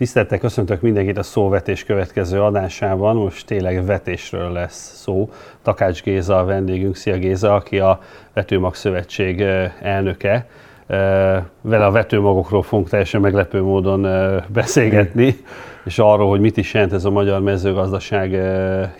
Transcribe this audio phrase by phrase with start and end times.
[0.00, 3.16] Tisztelettel köszöntök mindenkit a szóvetés következő adásában.
[3.16, 5.30] Most tényleg vetésről lesz szó.
[5.62, 6.96] Takács Géza a vendégünk.
[6.96, 8.00] Szia Géza, aki a
[8.32, 9.40] Vetőmag Szövetség
[9.80, 10.46] elnöke.
[11.60, 14.06] Vele a vetőmagokról fogunk teljesen meglepő módon
[14.48, 15.36] beszélgetni,
[15.84, 18.30] és arról, hogy mit is jelent ez a magyar mezőgazdaság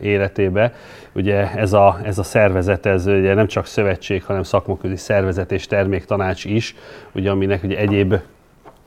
[0.01, 0.73] életébe.
[1.13, 5.67] Ugye ez a, ez a szervezet, ez ugye nem csak szövetség, hanem szakmaközi szervezet és
[5.67, 6.75] terméktanács is,
[7.13, 8.15] ugye, aminek ugye egyéb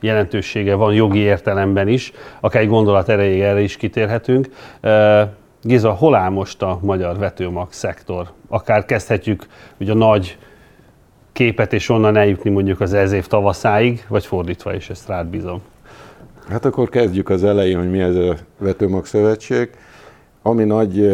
[0.03, 4.47] jelentősége van jogi értelemben is, akár egy gondolat erejéig erre is kitérhetünk.
[5.61, 8.27] Giza, hol áll most a magyar vetőmag szektor?
[8.47, 9.45] Akár kezdhetjük
[9.79, 10.37] ugye a nagy
[11.31, 15.61] képet, és onnan eljutni mondjuk az ez év tavaszáig, vagy fordítva is, ezt rád bízom.
[16.49, 19.69] Hát akkor kezdjük az elején, hogy mi ez a Vetőmag Szövetség.
[20.41, 21.13] Ami nagy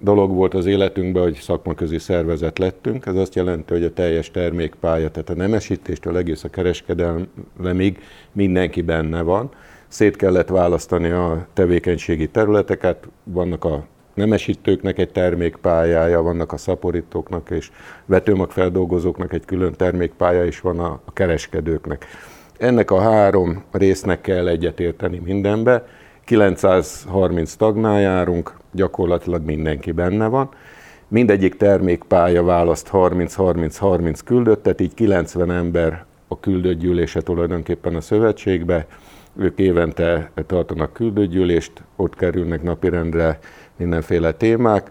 [0.00, 3.06] dolog volt az életünkben, hogy szakmaközi szervezet lettünk.
[3.06, 7.98] Ez azt jelenti, hogy a teljes termékpálya, tehát a nemesítéstől egész a kereskedelemig
[8.32, 9.50] mindenki benne van.
[9.88, 17.70] Szét kellett választani a tevékenységi területeket, vannak a nemesítőknek egy termékpályája, vannak a szaporítóknak és
[18.04, 22.06] vetőmagfeldolgozóknak egy külön termékpálya is van a kereskedőknek.
[22.58, 25.86] Ennek a három résznek kell egyetérteni mindenbe.
[26.26, 30.48] 930 tagnál járunk, gyakorlatilag mindenki benne van.
[31.08, 38.86] Mindegyik termékpálya választ 30-30-30 küldöttet, így 90 ember a küldött gyűlése tulajdonképpen a szövetségbe.
[39.36, 43.38] Ők évente tartanak küldött ott kerülnek napirendre
[43.76, 44.90] mindenféle témák.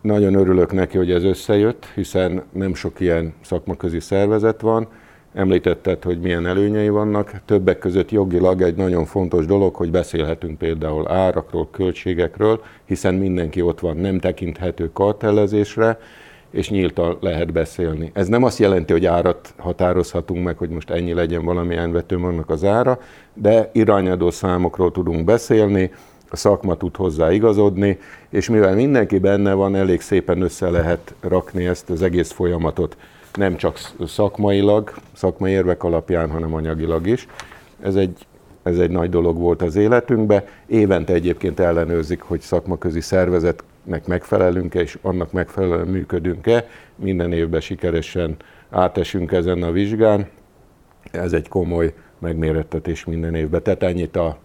[0.00, 4.88] Nagyon örülök neki, hogy ez összejött, hiszen nem sok ilyen szakmaközi szervezet van,
[5.36, 7.32] Említetted, hogy milyen előnyei vannak.
[7.44, 13.80] Többek között jogilag egy nagyon fontos dolog, hogy beszélhetünk például árakról, költségekről, hiszen mindenki ott
[13.80, 15.98] van, nem tekinthető kartellezésre,
[16.50, 18.10] és nyíltan lehet beszélni.
[18.14, 22.64] Ez nem azt jelenti, hogy árat határozhatunk meg, hogy most ennyi legyen valamilyen vetőmagnak az
[22.64, 22.98] ára,
[23.34, 25.90] de irányadó számokról tudunk beszélni,
[26.30, 31.66] a szakma tud hozzá igazodni, és mivel mindenki benne van, elég szépen össze lehet rakni
[31.66, 32.96] ezt az egész folyamatot
[33.36, 37.26] nem csak szakmailag, szakmai érvek alapján, hanem anyagilag is.
[37.80, 38.26] Ez egy,
[38.62, 40.44] ez egy nagy dolog volt az életünkben.
[40.66, 46.68] Évente egyébként ellenőrzik, hogy szakmaközi szervezetnek megfelelünk-e, és annak megfelelően működünk-e.
[46.96, 48.36] Minden évben sikeresen
[48.70, 50.28] átesünk ezen a vizsgán.
[51.10, 53.62] Ez egy komoly megmérettetés minden évben.
[53.62, 54.38] Tehát ennyit a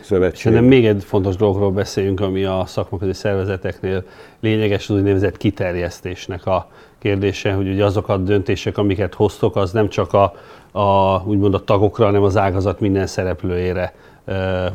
[0.00, 0.40] szövetség.
[0.40, 4.04] Szerintem még egy fontos dologról beszéljünk, ami a szakmaközi szervezeteknél
[4.40, 6.68] lényeges, az úgynevezett kiterjesztésnek a
[6.98, 10.34] kérdése, hogy ugye azok a döntések, amiket hoztok, az nem csak a,
[10.78, 13.92] a, úgymond a tagokra, hanem az ágazat minden szereplőjére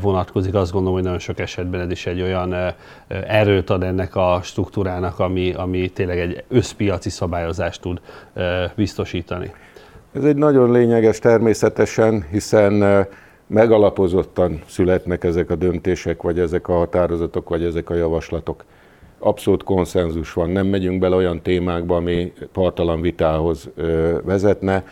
[0.02, 0.54] vonatkozik.
[0.54, 2.74] Azt gondolom, hogy nagyon sok esetben ez is egy olyan
[3.28, 8.02] erőt ad ennek a struktúrának, ami, ami tényleg egy összpiaci szabályozást tud
[8.76, 9.52] biztosítani.
[10.14, 13.06] Ez egy nagyon lényeges természetesen, hiszen
[13.48, 18.64] megalapozottan születnek ezek a döntések, vagy ezek a határozatok, vagy ezek a javaslatok
[19.24, 23.70] abszolút konszenzus van, nem megyünk bele olyan témákba, ami partalan vitához
[24.24, 24.86] vezetne.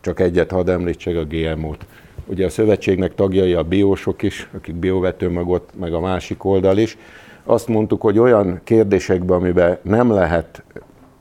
[0.00, 1.86] Csak egyet hadd említsek a GMO-t.
[2.26, 6.98] Ugye a szövetségnek tagjai a biósok is, akik biovetőmagot, meg a másik oldal is.
[7.44, 10.62] Azt mondtuk, hogy olyan kérdésekben, amiben nem lehet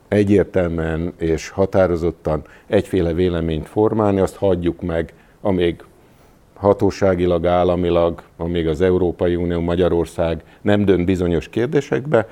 [0.08, 5.84] egyértelműen és határozottan egyféle véleményt formálni, azt hagyjuk meg, amíg
[6.60, 12.28] hatóságilag, államilag, amíg az Európai Unió, Magyarország nem dönt bizonyos kérdésekbe,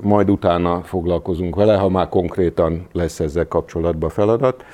[0.00, 4.64] majd utána foglalkozunk vele, ha már konkrétan lesz ezzel kapcsolatban feladat.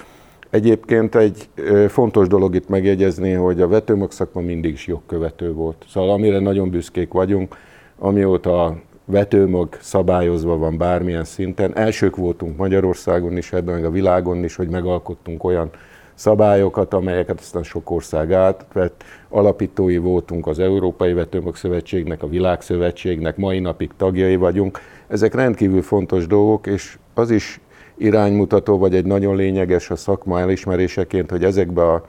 [0.50, 1.48] Egyébként egy
[1.88, 5.84] fontos dolog itt megjegyezni, hogy a vetőmag szakma mindig is jogkövető volt.
[5.88, 7.56] Szóval amire nagyon büszkék vagyunk,
[7.98, 14.44] amióta a vetőmag szabályozva van bármilyen szinten, elsők voltunk Magyarországon is, ebben meg a világon
[14.44, 15.70] is, hogy megalkottunk olyan
[16.20, 19.04] szabályokat, amelyeket aztán sok ország átvett.
[19.28, 24.78] Alapítói voltunk az Európai Vetőmag Szövetségnek, a Világszövetségnek, mai napig tagjai vagyunk.
[25.08, 27.60] Ezek rendkívül fontos dolgok, és az is
[27.96, 32.04] iránymutató, vagy egy nagyon lényeges a szakma elismeréseként, hogy ezekbe a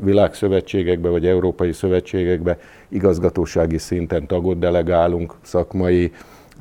[0.00, 2.58] világszövetségekbe vagy európai szövetségekbe
[2.88, 6.12] igazgatósági szinten tagot delegálunk, szakmai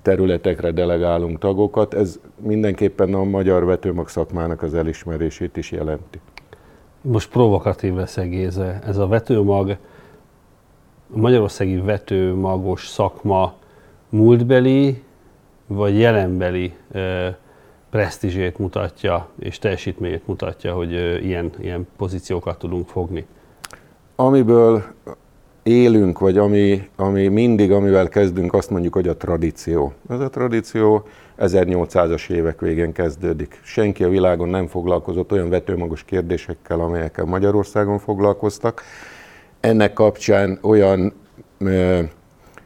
[0.02, 1.94] területekre delegálunk tagokat.
[1.94, 6.20] Ez mindenképpen a magyar vetőmag szakmának az elismerését is jelenti
[7.04, 9.78] most provokatív leszek Géze, ez a vetőmag,
[11.14, 13.54] a magyarországi vetőmagos szakma
[14.10, 15.04] múltbeli
[15.68, 17.38] vagy jelenbeli e,
[17.90, 23.26] presztízsét mutatja és teljesítményét mutatja, hogy e, ilyen, ilyen pozíciókat tudunk fogni?
[24.16, 24.84] Amiből
[25.64, 29.94] élünk, vagy ami, ami mindig, amivel kezdünk, azt mondjuk, hogy a tradíció.
[30.10, 31.08] Ez a tradíció
[31.38, 33.60] 1800-as évek végén kezdődik.
[33.64, 38.82] Senki a világon nem foglalkozott olyan vetőmagos kérdésekkel, amelyekkel Magyarországon foglalkoztak.
[39.60, 41.14] ennek kapcsán olyan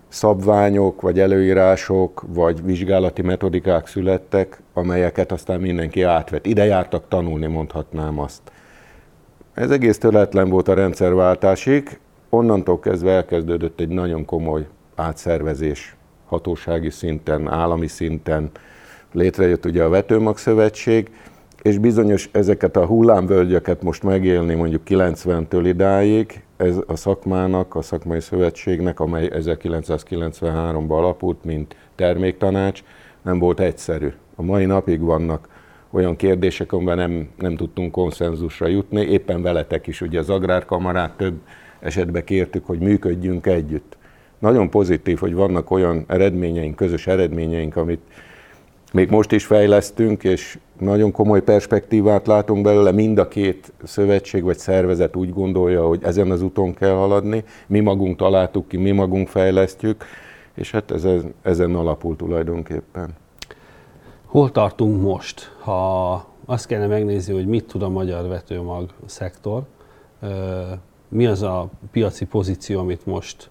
[0.07, 6.45] szabványok, vagy előírások, vagy vizsgálati metodikák születtek, amelyeket aztán mindenki átvett.
[6.45, 8.41] Ide jártak tanulni, mondhatnám azt.
[9.53, 11.99] Ez egész töretlen volt a rendszerváltásig,
[12.29, 15.96] onnantól kezdve elkezdődött egy nagyon komoly átszervezés
[16.27, 18.49] hatósági szinten, állami szinten.
[19.11, 21.09] Létrejött ugye a Vetőmag Szövetség,
[21.61, 28.19] és bizonyos ezeket a hullámvölgyeket most megélni mondjuk 90-től idáig, ez a szakmának, a szakmai
[28.19, 32.83] szövetségnek, amely 1993-ban alapult, mint terméktanács,
[33.21, 34.13] nem volt egyszerű.
[34.35, 35.47] A mai napig vannak
[35.91, 41.39] olyan kérdések, amiben nem, nem tudtunk konszenzusra jutni, éppen veletek is, ugye az Agrárkamarát több
[41.79, 43.96] esetben kértük, hogy működjünk együtt.
[44.39, 48.01] Nagyon pozitív, hogy vannak olyan eredményeink, közös eredményeink, amit
[48.93, 52.91] még most is fejlesztünk, és nagyon komoly perspektívát látunk belőle.
[52.91, 57.43] Mind a két szövetség vagy szervezet úgy gondolja, hogy ezen az úton kell haladni.
[57.67, 60.05] Mi magunk találtuk ki, mi magunk fejlesztjük,
[60.53, 63.09] és hát ezen, ezen alapul tulajdonképpen.
[64.25, 66.13] Hol tartunk most, ha
[66.45, 69.63] azt kellene megnézni, hogy mit tud a magyar vetőmag szektor,
[71.07, 73.49] mi az a piaci pozíció, amit most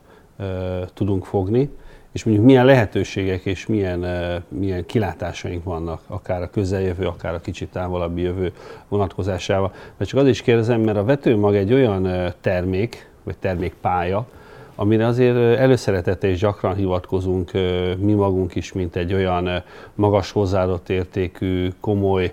[0.95, 1.71] tudunk fogni,
[2.13, 4.07] és mondjuk milyen lehetőségek és milyen,
[4.49, 8.53] milyen kilátásaink vannak, akár a közeljövő, akár a kicsit távolabbi jövő
[8.89, 9.73] vonatkozásával.
[9.97, 14.27] Vagy csak az is kérdezem, mert a vetőmag egy olyan termék, vagy termékpálya,
[14.75, 17.51] amire azért előszeretete és gyakran hivatkozunk
[17.99, 19.63] mi magunk is, mint egy olyan
[19.95, 22.33] magas hozzáadott értékű, komoly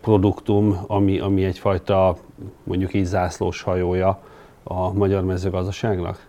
[0.00, 2.16] produktum, ami, ami egyfajta
[2.62, 4.20] mondjuk így zászlós hajója
[4.62, 6.28] a magyar mezőgazdaságnak?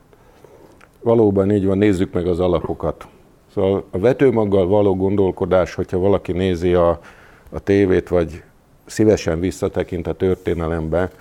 [1.02, 3.08] Valóban így van, nézzük meg az alapokat.
[3.54, 7.00] Szóval a vetőmaggal való gondolkodás, hogyha valaki nézi a,
[7.50, 8.44] a tévét, vagy
[8.86, 11.12] szívesen visszatekint a történelembe,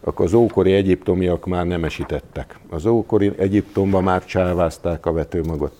[0.00, 2.58] akkor az ókori egyiptomiak már nem esítettek.
[2.70, 5.72] Az ókori Egyiptomban már csávázták a vetőmagot.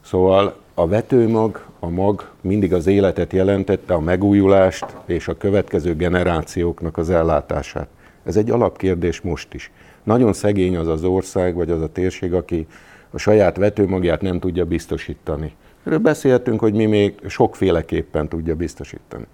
[0.00, 6.96] Szóval a vetőmag, a mag mindig az életet jelentette, a megújulást és a következő generációknak
[6.96, 7.88] az ellátását.
[8.24, 9.70] Ez egy alapkérdés most is.
[10.04, 12.66] Nagyon szegény az az ország, vagy az a térség, aki
[13.10, 15.54] a saját vetőmagját nem tudja biztosítani.
[15.84, 19.26] Erről beszéltünk, hogy mi még sokféleképpen tudja biztosítani.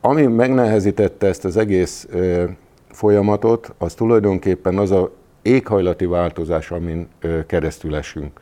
[0.00, 2.08] Ami megnehezítette ezt az egész
[2.90, 5.10] folyamatot, az tulajdonképpen az a
[5.42, 7.08] éghajlati változás, amin
[7.46, 8.40] keresztül esünk.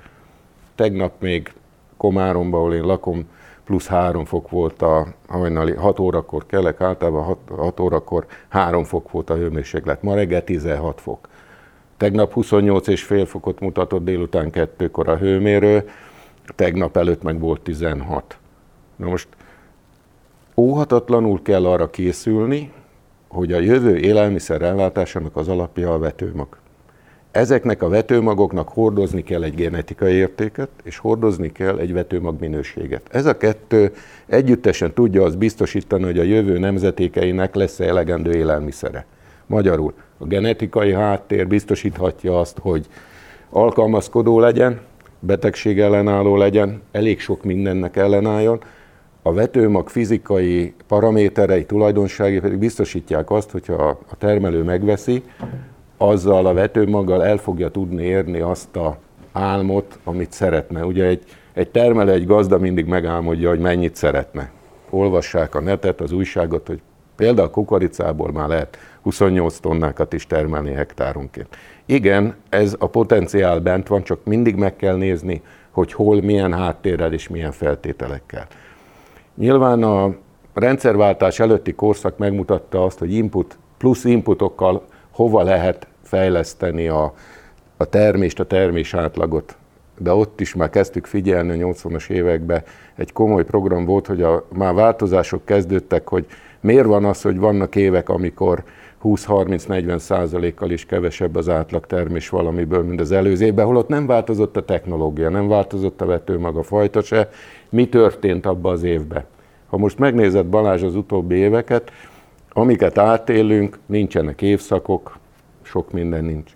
[0.74, 1.52] Tegnap még
[1.96, 3.28] Komáromban, ahol én lakom,
[3.64, 9.10] plusz 3 fok volt a hajnali, 6 órakor kelek, általában 6, 6 órakor 3 fok
[9.10, 11.28] volt a hőmérséklet, ma reggel 16 fok.
[12.00, 15.88] Tegnap 28,5 fokot mutatott délután kettőkor a hőmérő,
[16.54, 18.38] tegnap előtt meg volt 16.
[18.96, 19.28] Na most
[20.56, 22.72] óhatatlanul kell arra készülni,
[23.28, 26.48] hogy a jövő élelmiszer ellátásának az alapja a vetőmag.
[27.30, 33.08] Ezeknek a vetőmagoknak hordozni kell egy genetikai értéket, és hordozni kell egy vetőmag minőséget.
[33.10, 33.92] Ez a kettő
[34.26, 39.06] együttesen tudja azt biztosítani, hogy a jövő nemzetékeinek lesz-e elegendő élelmiszere.
[39.50, 42.86] Magyarul a genetikai háttér biztosíthatja azt, hogy
[43.48, 44.80] alkalmazkodó legyen,
[45.18, 48.60] betegség ellenálló legyen, elég sok mindennek ellenálljon,
[49.22, 55.22] a vetőmag fizikai paraméterei, tulajdonságai pedig biztosítják azt, hogyha a termelő megveszi,
[55.96, 58.98] azzal a vetőmaggal el fogja tudni érni azt a
[59.32, 60.84] álmot, amit szeretne.
[60.84, 61.22] Ugye egy,
[61.52, 64.50] egy termelő, egy gazda mindig megálmodja, hogy mennyit szeretne.
[64.90, 66.80] Olvassák a netet, az újságot, hogy
[67.20, 71.56] például kukoricából már lehet 28 tonnákat is termelni hektáronként.
[71.86, 77.12] Igen, ez a potenciál bent van, csak mindig meg kell nézni, hogy hol, milyen háttérrel
[77.12, 78.46] és milyen feltételekkel.
[79.34, 80.14] Nyilván a
[80.54, 87.14] rendszerváltás előtti korszak megmutatta azt, hogy input plusz inputokkal hova lehet fejleszteni a,
[87.76, 89.56] a termést, a termés átlagot.
[89.98, 92.62] De ott is már kezdtük figyelni a 80-as években,
[92.94, 96.26] egy komoly program volt, hogy a, már változások kezdődtek, hogy
[96.60, 98.62] miért van az, hogy vannak évek, amikor
[99.04, 104.56] 20-30-40 százalékkal is kevesebb az átlag termés valamiből, mint az előző évben, holott nem változott
[104.56, 107.28] a technológia, nem változott a vetőmaga fajta se.
[107.68, 109.24] Mi történt abban az évben?
[109.66, 111.90] Ha most megnézed Balázs az utóbbi éveket,
[112.52, 115.18] amiket átélünk, nincsenek évszakok,
[115.62, 116.50] sok minden nincs.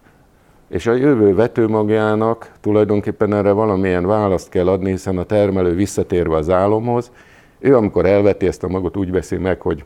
[0.68, 6.50] És a jövő vetőmagjának tulajdonképpen erre valamilyen választ kell adni, hiszen a termelő visszatérve az
[6.50, 7.11] álomhoz,
[7.58, 9.84] ő amikor elveti ezt a magot, úgy veszi meg, hogy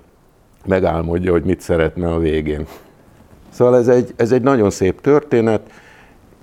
[0.69, 2.67] megálmodja, hogy mit szeretne a végén.
[3.49, 5.71] Szóval ez egy, ez egy nagyon szép történet,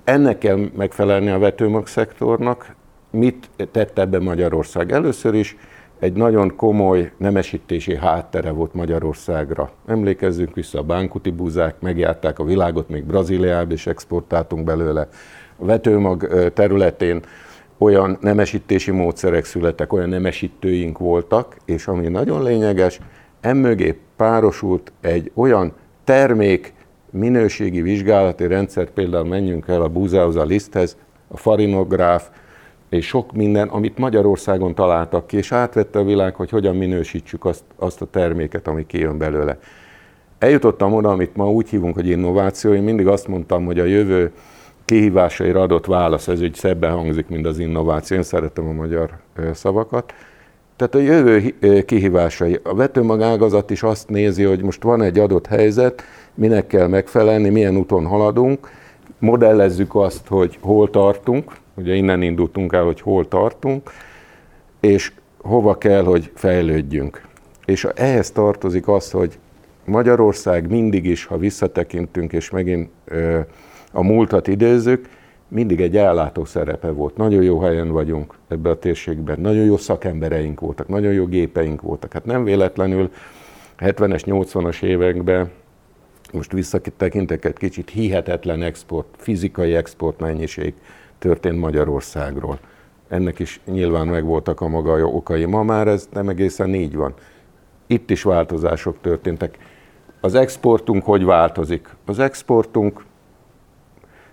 [0.04, 2.74] ennek kell megfelelni a vetőmag szektornak.
[3.10, 4.92] Mit tett ebbe Magyarország?
[4.92, 5.56] Először is
[5.98, 9.70] egy nagyon komoly nemesítési háttere volt Magyarországra.
[9.86, 15.08] Emlékezzünk vissza, a bánkuti búzák megjárták a világot, még Brazíliába is exportáltunk belőle.
[15.56, 17.20] A vetőmag területén
[17.78, 23.00] olyan nemesítési módszerek születtek, olyan nemesítőink voltak, és ami nagyon lényeges,
[23.40, 25.72] emögé párosult egy olyan
[26.04, 26.74] termék
[27.10, 30.96] minőségi vizsgálati rendszer, például menjünk el a búzához, a liszthez,
[31.28, 32.28] a farinográf,
[32.88, 37.64] és sok minden, amit Magyarországon találtak ki, és átvette a világ, hogy hogyan minősítsük azt,
[37.76, 39.58] azt a terméket, ami kijön belőle.
[40.38, 42.72] Eljutottam oda, amit ma úgy hívunk, hogy innováció.
[42.72, 44.32] Én mindig azt mondtam, hogy a jövő
[44.84, 48.16] kihívásaira adott válasz, ez úgy szebben hangzik, mint az innováció.
[48.16, 49.10] Én szeretem a magyar
[49.52, 50.14] szavakat.
[50.76, 51.54] Tehát a jövő
[51.84, 52.60] kihívásai.
[52.62, 56.02] A vetőmagágazat is azt nézi, hogy most van egy adott helyzet,
[56.34, 58.70] minek kell megfelelni, milyen úton haladunk,
[59.18, 63.90] modellezzük azt, hogy hol tartunk, ugye innen indultunk el, hogy hol tartunk,
[64.80, 67.22] és hova kell, hogy fejlődjünk.
[67.64, 69.38] És ehhez tartozik az, hogy
[69.84, 72.90] Magyarország mindig is, ha visszatekintünk, és megint
[73.92, 75.08] a múltat idézzük,
[75.48, 77.16] mindig egy ellátó szerepe volt.
[77.16, 82.12] Nagyon jó helyen vagyunk ebben a térségben, nagyon jó szakembereink voltak, nagyon jó gépeink voltak.
[82.12, 83.10] Hát nem véletlenül
[83.78, 85.50] 70-es, 80-as években,
[86.32, 90.74] most visszatekintek egy kicsit, hihetetlen export, fizikai export mennyiség
[91.18, 92.58] történt Magyarországról.
[93.08, 95.44] Ennek is nyilván megvoltak a maga okai.
[95.44, 97.14] Ma már ez nem egészen így van.
[97.86, 99.58] Itt is változások történtek.
[100.20, 101.88] Az exportunk hogy változik?
[102.04, 103.04] Az exportunk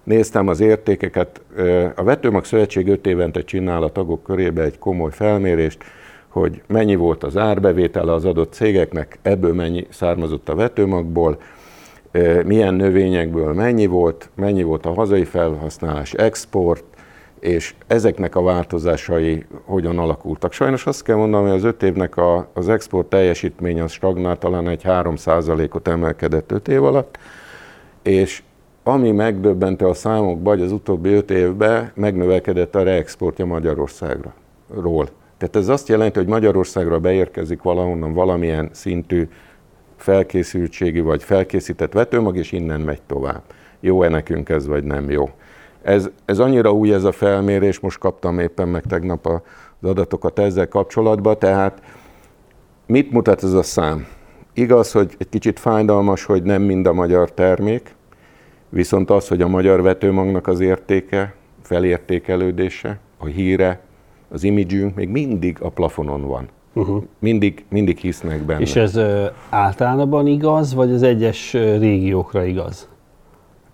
[0.04, 1.42] néztem az értékeket.
[1.96, 5.84] A Vetőmag Szövetség 5 évente csinál a tagok körébe egy komoly felmérést,
[6.28, 11.38] hogy mennyi volt az árbevétele az adott cégeknek, ebből mennyi származott a vetőmagból,
[12.46, 16.84] milyen növényekből mennyi volt, mennyi volt a hazai felhasználás, export,
[17.40, 20.52] és ezeknek a változásai hogyan alakultak.
[20.52, 24.68] Sajnos azt kell mondanom, hogy az öt évnek a, az export teljesítmény az stagnált, talán
[24.68, 27.18] egy 3%-ot emelkedett öt év alatt,
[28.02, 28.44] és
[28.84, 34.34] ami megdöbbente a számokba, hogy az utóbbi öt évben megnövekedett a reexportja Magyarországra.
[34.82, 35.08] Ról.
[35.38, 39.28] Tehát ez azt jelenti, hogy Magyarországra beérkezik valahonnan valamilyen szintű
[39.96, 43.42] felkészültségi vagy felkészített vetőmag, és innen megy tovább.
[43.80, 45.30] Jó-e nekünk ez, vagy nem jó?
[45.82, 50.68] Ez, ez annyira új ez a felmérés, most kaptam éppen meg tegnap az adatokat ezzel
[50.68, 51.82] kapcsolatban, tehát
[52.86, 54.08] mit mutat ez a szám?
[54.54, 57.96] Igaz, hogy egy kicsit fájdalmas, hogy nem mind a magyar termék,
[58.74, 63.80] Viszont az, hogy a magyar vetőmagnak az értéke, felértékelődése, a híre,
[64.30, 66.48] az imidzsünk még mindig a plafonon van.
[66.74, 67.04] Uh-huh.
[67.20, 68.60] Mindig, mindig hisznek benne.
[68.60, 72.90] És ez ö, általában igaz, vagy az egyes régiókra igaz?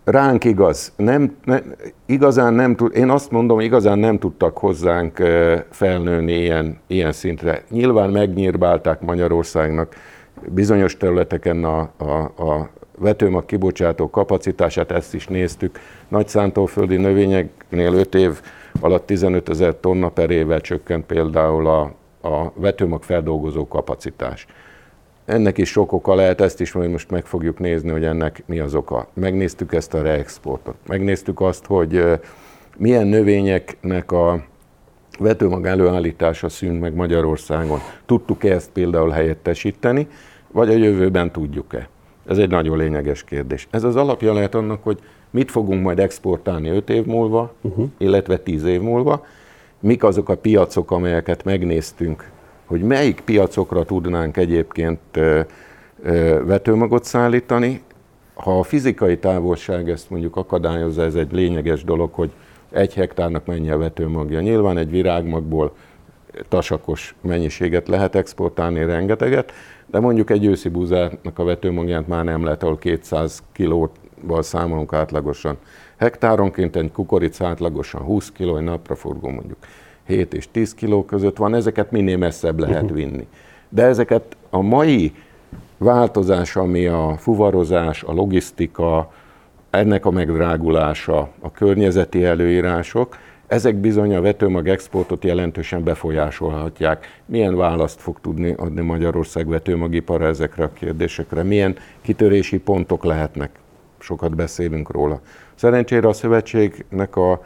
[0.04, 0.94] Ránk igaz.
[0.96, 1.60] Nem, ne,
[2.06, 5.18] igazán nem tud, én azt mondom, igazán nem tudtak hozzánk
[5.70, 7.64] felnőni ilyen, ilyen szintre.
[7.70, 9.96] Nyilván megnyírbálták Magyarországnak
[10.48, 15.80] bizonyos területeken a, a, a vetőmag kibocsátó kapacitását, ezt is néztük.
[16.08, 18.42] Nagy szántóföldi növényeknél 5 év
[18.80, 21.82] alatt 15 ezer tonna per éve csökkent például a,
[22.28, 24.46] a vetőmag feldolgozó kapacitás.
[25.26, 28.60] Ennek is sok oka lehet, ezt is majd most meg fogjuk nézni, hogy ennek mi
[28.60, 29.08] az oka.
[29.14, 32.20] Megnéztük ezt a reexportot, megnéztük azt, hogy
[32.78, 34.44] milyen növényeknek a
[35.20, 37.80] vetőmag előállítása szűnt meg Magyarországon.
[38.06, 40.08] Tudtuk-e ezt például helyettesíteni,
[40.52, 41.90] vagy a jövőben tudjuk-e?
[42.30, 43.68] Ez egy nagyon lényeges kérdés.
[43.72, 47.90] Ez az alapja lehet annak, hogy mit fogunk majd exportálni 5 év múlva, uh-huh.
[47.98, 49.26] illetve 10 év múlva,
[49.80, 52.32] mik azok a piacok, amelyeket megnéztünk,
[52.66, 55.00] hogy melyik piacokra tudnánk egyébként
[56.46, 57.82] vetőmagot szállítani.
[58.34, 62.32] Ha a fizikai távolság ezt mondjuk akadályozza, ez egy lényeges dolog, hogy
[62.72, 64.42] egy hektárnak mennyi a vetőmagja.
[64.42, 65.76] Nyilván egy virágmagból
[66.48, 69.52] tasakos mennyiséget lehet exportálni, rengeteget,
[69.86, 75.58] de mondjuk egy őszi búzának a vetőmagját már nem lehet, ahol 200 kilóval számolunk átlagosan.
[75.98, 79.58] Hektáronként egy kukorica átlagosan 20 kiló, egy napra forgó mondjuk
[80.06, 82.94] 7 és 10 kiló között van, ezeket minél messzebb lehet mhm.
[82.94, 83.28] vinni.
[83.70, 85.14] De ezeket a mai
[85.78, 89.12] változás, ami a fuvarozás, a logisztika,
[89.70, 93.18] ennek a megdrágulása, a környezeti előírások,
[93.50, 97.22] ezek bizony a vetőmag exportot jelentősen befolyásolhatják.
[97.26, 101.44] Milyen választ fog tudni adni Magyarország vetőmagipara ezekre a kérdésekre?
[101.44, 103.50] Milyen kitörési pontok lehetnek?
[104.00, 105.22] Sokat beszélünk róla.
[105.56, 107.42] Szerencsére a szövetségnek a,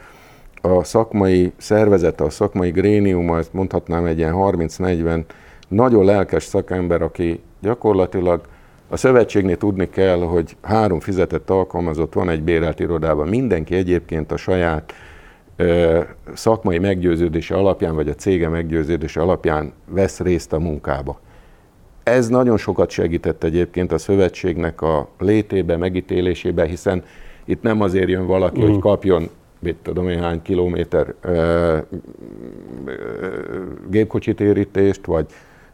[0.60, 5.24] a szakmai szervezete, a szakmai gréniuma, ezt mondhatnám egy ilyen 30-40
[5.68, 8.40] nagyon lelkes szakember, aki gyakorlatilag
[8.88, 13.28] a szövetségnél tudni kell, hogy három fizetett alkalmazott van egy bérelt irodában.
[13.28, 14.92] Mindenki egyébként a saját
[16.34, 21.20] szakmai meggyőződése alapján, vagy a cége meggyőződése alapján vesz részt a munkába.
[22.02, 27.04] Ez nagyon sokat segített egyébként a szövetségnek a létébe, megítélésébe, hiszen
[27.44, 28.72] itt nem azért jön valaki, uh-huh.
[28.72, 31.78] hogy kapjon mit tudom én hány kilométer ö,
[32.84, 32.92] ö,
[33.90, 35.26] gépkocsi térítést, vagy,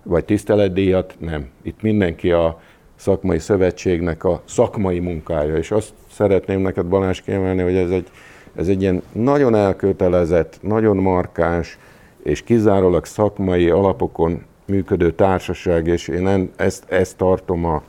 [0.02, 1.48] vagy tiszteletdíjat, nem.
[1.62, 2.60] Itt mindenki a
[2.94, 8.08] szakmai szövetségnek a szakmai munkája, és azt szeretném neked Balázs kiemelni, hogy ez egy,
[8.54, 11.78] ez egy ilyen nagyon elkötelezett, nagyon markáns,
[12.22, 17.82] és kizárólag szakmai alapokon működő társaság, és én ezt, ezt tartom a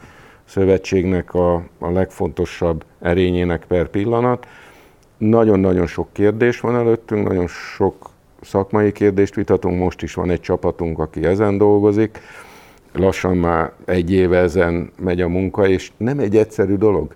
[0.45, 4.47] szövetségnek a, a legfontosabb erényének per pillanat.
[5.17, 8.09] Nagyon-nagyon sok kérdés van előttünk, nagyon sok
[8.41, 12.19] szakmai kérdést vitatunk, most is van egy csapatunk, aki ezen dolgozik.
[12.93, 17.15] Lassan már egy éve ezen megy a munka, és nem egy egyszerű dolog,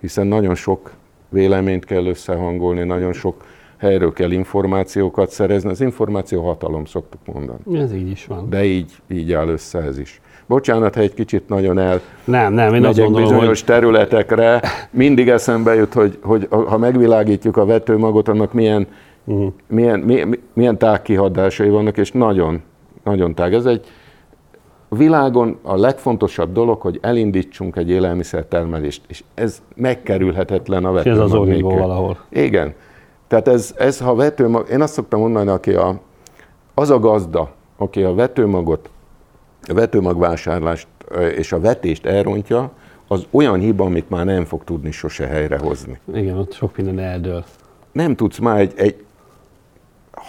[0.00, 0.90] hiszen nagyon sok
[1.28, 3.44] véleményt kell összehangolni, nagyon sok
[3.76, 5.70] helyről kell információkat szerezni.
[5.70, 7.78] Az információ hatalom, szoktuk mondani.
[7.78, 8.50] Ez így is van.
[8.50, 10.20] De így, így áll össze ez is.
[10.46, 13.68] Bocsánat, ha egy kicsit nagyon el nem, nem, én azt gondolom, bizonyos hogy...
[13.68, 18.86] területekre, mindig eszembe jut, hogy, hogy ha megvilágítjuk a vetőmagot, annak milyen,
[19.24, 19.52] uh-huh.
[19.68, 22.62] milyen, milyen, milyen tágkihadásai vannak, és nagyon,
[23.04, 23.54] nagyon tág.
[23.54, 23.86] Ez egy
[24.88, 31.18] világon a legfontosabb dolog, hogy elindítsunk egy élelmiszertermelést, és ez megkerülhetetlen a vetőmag.
[31.18, 32.18] És ez az valahol.
[32.28, 32.74] Igen.
[33.26, 36.00] Tehát ez, ez ha vetőmag, én azt szoktam mondani, aki a,
[36.74, 38.90] az a gazda, aki a vetőmagot,
[39.68, 40.88] a vetőmagvásárlást
[41.36, 42.70] és a vetést elrontja,
[43.08, 45.98] az olyan hiba, amit már nem fog tudni sose helyrehozni.
[46.14, 47.44] Igen, ott sok minden eldől.
[47.92, 49.04] Nem tudsz már egy, egy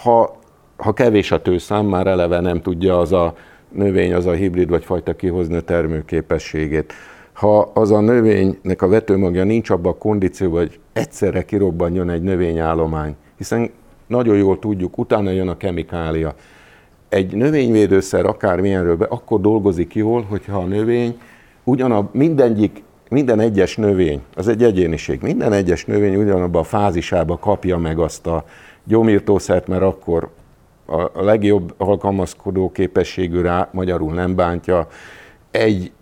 [0.02, 0.36] ha,
[0.76, 3.34] ha kevés a tőszám, már eleve nem tudja az a
[3.72, 6.92] növény, az a hibrid vagy fajta kihozni a termőképességét
[7.38, 13.16] ha az a növénynek a vetőmagja nincs abban a kondícióban, hogy egyszerre kirobbanjon egy növényállomány,
[13.36, 13.70] hiszen
[14.06, 16.34] nagyon jól tudjuk, utána jön a kemikália.
[17.08, 21.20] Egy növényvédőszer akármilyenről be, akkor dolgozik jól, hogyha a növény
[21.64, 27.76] ugyanab, mindegyik, minden egyes növény, az egy egyéniség, minden egyes növény ugyanabban a fázisába kapja
[27.78, 28.44] meg azt a
[28.84, 30.28] gyomírtószert, mert akkor
[30.88, 34.86] a legjobb alkalmazkodó képességű rá, magyarul nem bántja,
[35.50, 35.92] egy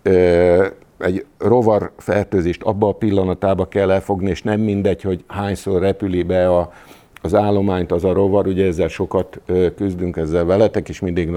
[0.97, 6.49] egy rovar fertőzést abba a pillanatába kell elfogni, és nem mindegy, hogy hányszor repüli be
[6.49, 6.71] a,
[7.21, 9.41] az állományt az a rovar, ugye ezzel sokat
[9.75, 11.29] küzdünk ezzel veletek, és mindig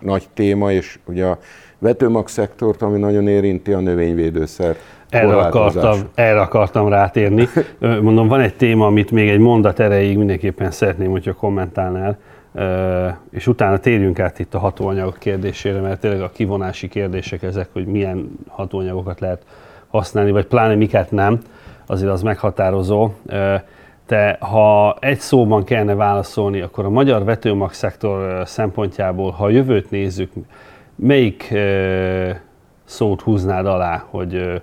[0.00, 1.38] nagy téma, és ugye a
[1.78, 4.76] vetőmag szektort, ami nagyon érinti a növényvédőszer
[5.08, 7.48] erre akartam, erre akartam rátérni.
[7.78, 12.18] Mondom, van egy téma, amit még egy mondat erejéig mindenképpen szeretném, hogyha kommentálnál
[13.30, 17.86] és utána térjünk át itt a hatóanyagok kérdésére, mert tényleg a kivonási kérdések ezek, hogy
[17.86, 19.42] milyen hatóanyagokat lehet
[19.88, 21.40] használni, vagy pláne miket nem,
[21.86, 23.10] azért az meghatározó.
[24.06, 29.90] Te, ha egy szóban kellene válaszolni, akkor a magyar vetőmag szektor szempontjából, ha a jövőt
[29.90, 30.32] nézzük,
[30.94, 31.54] melyik
[32.84, 34.62] szót húznád alá, hogy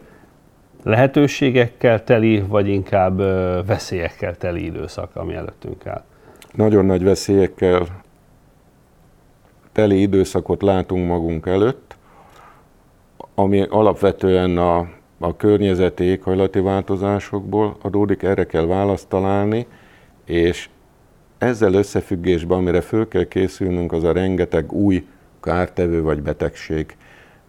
[0.83, 3.17] lehetőségekkel teli, vagy inkább
[3.65, 6.03] veszélyekkel teli időszak, ami előttünk áll?
[6.53, 7.87] Nagyon nagy veszélyekkel
[9.71, 11.97] teli időszakot látunk magunk előtt,
[13.35, 14.77] ami alapvetően a,
[15.19, 19.67] a környezeti éghajlati változásokból adódik, erre kell választ találni,
[20.25, 20.69] és
[21.37, 25.07] ezzel összefüggésben, amire föl kell készülnünk, az a rengeteg új
[25.41, 26.95] kártevő vagy betegség.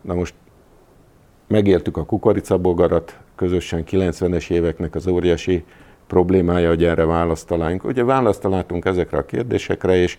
[0.01, 0.35] Na most
[1.47, 5.65] megértük a kukoricabogarat, közösen 90-es éveknek az óriási
[6.09, 7.85] problémája, hogy erre választ találjunk.
[7.85, 10.17] Ugye választ találtunk ezekre a kérdésekre, és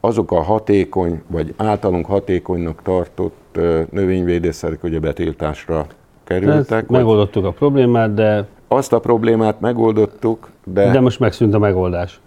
[0.00, 3.58] azok a hatékony, vagy általunk hatékonynak tartott
[3.90, 5.86] növényvédőszerek ugye betiltásra
[6.24, 6.80] kerültek.
[6.80, 8.46] Ezt megoldottuk a problémát, de...
[8.68, 10.90] Azt a problémát megoldottuk, de...
[10.90, 12.20] De most megszűnt a megoldás.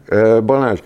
[0.46, 0.80] Balázs,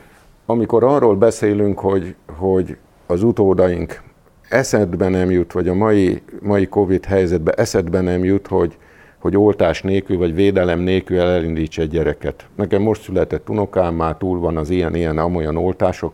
[0.47, 2.77] amikor arról beszélünk, hogy, hogy
[3.07, 4.03] az utódaink
[4.49, 8.77] eszedbe nem jut, vagy a mai, mai Covid helyzetben eszedbe nem jut, hogy
[9.19, 12.47] hogy oltás nélkül vagy védelem nélkül elindítsa egy gyereket.
[12.55, 16.13] Nekem most született unokám, már túl van az ilyen-ilyen amolyan oltások,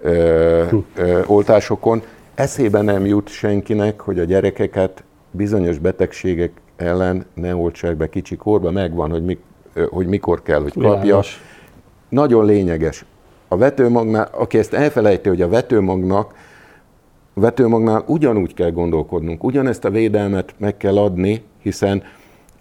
[0.00, 0.64] ö,
[0.96, 2.02] ö, oltásokon.
[2.34, 8.70] Eszébe nem jut senkinek, hogy a gyerekeket bizonyos betegségek ellen ne oltsák be kicsi korba,
[8.70, 9.38] megvan, hogy, mi,
[9.90, 11.00] hogy mikor kell, hogy kapja.
[11.00, 11.42] Világos.
[12.08, 13.04] Nagyon lényeges.
[13.48, 16.34] A vetőmagnál, aki ezt elfelejti, hogy a vetőmagnak
[17.34, 22.02] vetőmagnál ugyanúgy kell gondolkodnunk, ugyanezt a védelmet meg kell adni, hiszen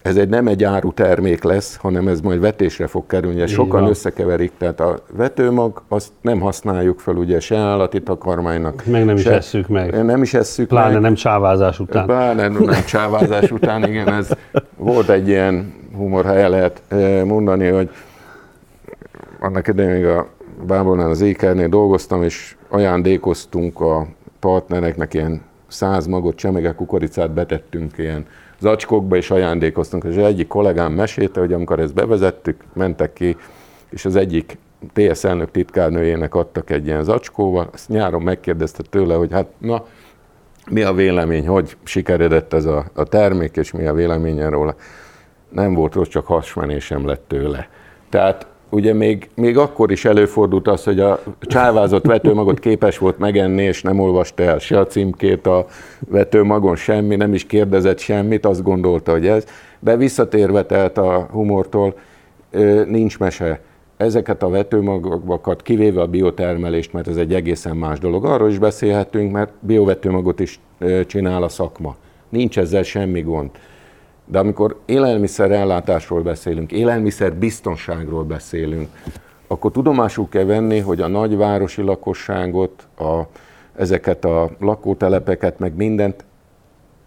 [0.01, 3.41] ez egy nem egy áru termék lesz, hanem ez majd vetésre fog kerülni.
[3.41, 3.89] Ezt sokan van.
[3.89, 8.85] összekeverik, tehát a vetőmag, azt nem használjuk fel ugye se állati takarmánynak.
[8.85, 10.05] Meg nem se, is esszük meg.
[10.05, 11.01] Nem is esszük Pláne meg.
[11.01, 12.05] nem csávázás után.
[12.05, 14.29] Pláne nem csávázás után, igen, ez
[14.77, 16.81] volt egy ilyen humor, ha el lehet
[17.25, 17.89] mondani, hogy
[19.39, 20.27] annak idején még a
[20.67, 24.07] Bábolnál az ékernél dolgoztam, és ajándékoztunk a
[24.39, 28.25] partnereknek ilyen száz magot, csemege kukoricát betettünk ilyen
[28.60, 30.04] zacskókba, és ajándékoztunk.
[30.04, 33.38] És egyik kollégám mesélte, hogy amikor ezt bevezettük, mentek ki,
[33.89, 34.58] és az egyik
[34.93, 39.86] TSZ elnök titkárnőjének adtak egy ilyen zacskóval, azt nyáron megkérdezte tőle, hogy hát na,
[40.69, 44.76] mi a vélemény, hogy sikeredett ez a, a termék, és mi a véleménye róla.
[45.50, 47.69] Nem volt rossz, csak hasmenésem lett tőle.
[48.10, 53.63] Tehát ugye még, még akkor is előfordult az, hogy a csávázott vetőmagot képes volt megenni,
[53.63, 55.65] és nem olvasta el se a címkét a
[56.08, 59.45] vetőmagon, semmi, nem is kérdezett semmit, azt gondolta, hogy ez.
[59.79, 61.93] De visszatérve tehát a humortól,
[62.88, 63.62] nincs mese.
[63.97, 69.32] Ezeket a vetőmagokat, kivéve a biotermelést, mert ez egy egészen más dolog, arról is beszélhetünk,
[69.32, 70.60] mert biovetőmagot is
[71.05, 71.95] csinál a szakma.
[72.29, 73.49] Nincs ezzel semmi gond.
[74.32, 78.88] De amikor élelmiszer ellátásról beszélünk, élelmiszer biztonságról beszélünk,
[79.48, 83.22] akkor tudomásul kell venni, hogy a nagyvárosi lakosságot, a,
[83.76, 86.26] ezeket a lakótelepeket, meg mindent,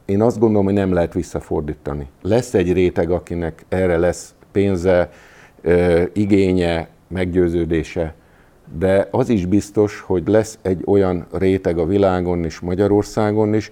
[0.04, 2.06] én azt gondolom, hogy nem lehet visszafordítani.
[2.22, 5.10] Lesz egy réteg, akinek erre lesz pénze,
[6.12, 8.14] igénye, meggyőződése,
[8.78, 13.70] de az is biztos, hogy lesz egy olyan réteg a világon és Magyarországon is,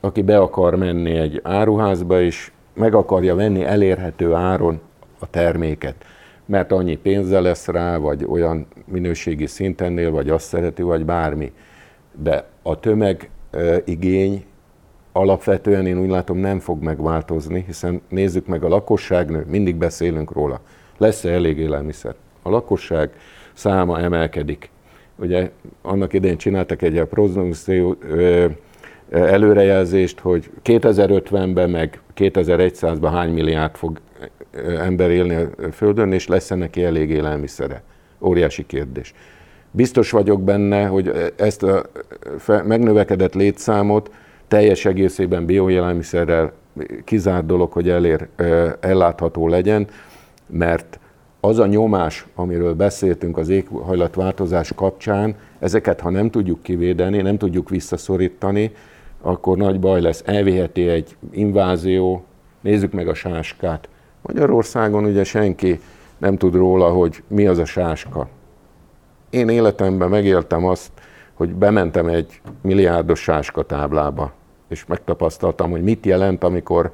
[0.00, 4.80] aki be akar menni egy áruházba, és meg akarja venni elérhető áron
[5.18, 5.94] a terméket,
[6.46, 11.52] mert annyi pénze lesz rá, vagy olyan minőségi szintennél, vagy azt szereti, vagy bármi.
[12.22, 13.30] De a tömeg
[13.84, 14.44] igény
[15.12, 20.60] alapvetően én úgy látom nem fog megváltozni, hiszen nézzük meg a lakosságnő, mindig beszélünk róla.
[20.98, 22.14] Lesz-e elég élelmiszer?
[22.42, 23.10] A lakosság
[23.52, 24.70] száma emelkedik.
[25.16, 25.50] Ugye
[25.82, 27.96] annak idején csináltak egy prognosztió
[29.10, 34.00] előrejelzést, hogy 2050-ben meg 2100-ban hány milliárd fog
[34.78, 37.82] ember élni a Földön, és lesz neki elég élelmiszere.
[38.20, 39.14] Óriási kérdés.
[39.70, 41.82] Biztos vagyok benne, hogy ezt a
[42.64, 44.10] megnövekedett létszámot
[44.48, 46.52] teljes egészében bioélelmiszerrel
[47.04, 48.28] kizárt dolog, hogy elér,
[48.80, 49.86] ellátható legyen,
[50.46, 50.98] mert
[51.40, 57.68] az a nyomás, amiről beszéltünk az éghajlatváltozás kapcsán, ezeket ha nem tudjuk kivédeni, nem tudjuk
[57.68, 58.72] visszaszorítani,
[59.26, 60.22] akkor nagy baj lesz.
[60.26, 62.24] Elviheti egy invázió,
[62.60, 63.88] nézzük meg a sáskát.
[64.22, 65.80] Magyarországon ugye senki
[66.18, 68.28] nem tud róla, hogy mi az a sáska.
[69.30, 70.90] Én életemben megéltem azt,
[71.34, 74.32] hogy bementem egy milliárdos sáska táblába,
[74.68, 76.90] és megtapasztaltam, hogy mit jelent, amikor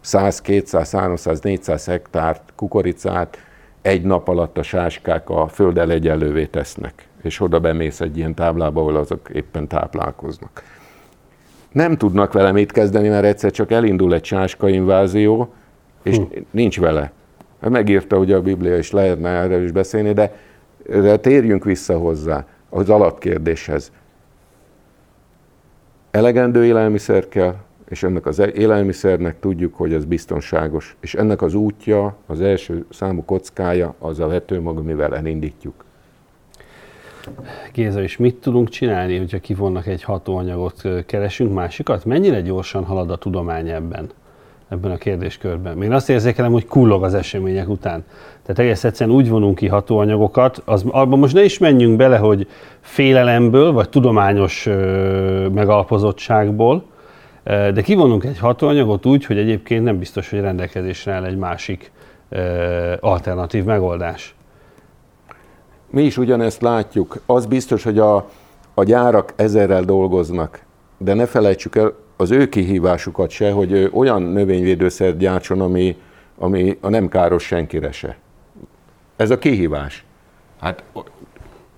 [0.00, 3.38] 100, 200, 300, 400 hektárt kukoricát
[3.82, 8.80] egy nap alatt a sáskák a földdel egyenlővé tesznek, és oda bemész egy ilyen táblába,
[8.80, 10.62] ahol azok éppen táplálkoznak
[11.72, 15.52] nem tudnak vele mit kezdeni, mert egyszer csak elindul egy sáska invázió,
[16.02, 16.22] és hm.
[16.50, 17.12] nincs vele.
[17.60, 20.36] Megírta ugye a Biblia, és lehetne erről is beszélni, de,
[20.86, 23.92] de térjünk vissza hozzá, az alapkérdéshez.
[26.10, 27.54] Elegendő élelmiszer kell,
[27.88, 30.96] és ennek az élelmiszernek tudjuk, hogy ez biztonságos.
[31.00, 35.84] És ennek az útja, az első számú kockája az a vetőmag, amivel elindítjuk.
[37.72, 42.04] Géza, és mit tudunk csinálni, hogyha kivonnak egy hatóanyagot, keresünk másikat?
[42.04, 44.10] Mennyire gyorsan halad a tudomány ebben?
[44.70, 45.82] ebben a kérdéskörben.
[45.82, 48.04] Én azt érzékelem, hogy kullog az események után.
[48.42, 52.46] Tehát egész egyszerűen úgy vonunk ki hatóanyagokat, az, abban most ne is menjünk bele, hogy
[52.80, 56.84] félelemből, vagy tudományos ö, megalapozottságból,
[57.44, 61.92] de kivonunk egy hatóanyagot úgy, hogy egyébként nem biztos, hogy rendelkezésre áll egy másik
[62.28, 64.34] ö, alternatív megoldás.
[65.90, 67.16] Mi is ugyanezt látjuk.
[67.26, 68.28] Az biztos, hogy a,
[68.74, 70.62] a gyárak ezerrel dolgoznak,
[70.98, 75.96] de ne felejtsük el az ő kihívásukat se, hogy olyan növényvédőszert gyártson, ami,
[76.38, 78.16] ami a nem káros senkire se.
[79.16, 80.04] Ez a kihívás.
[80.60, 80.82] Hát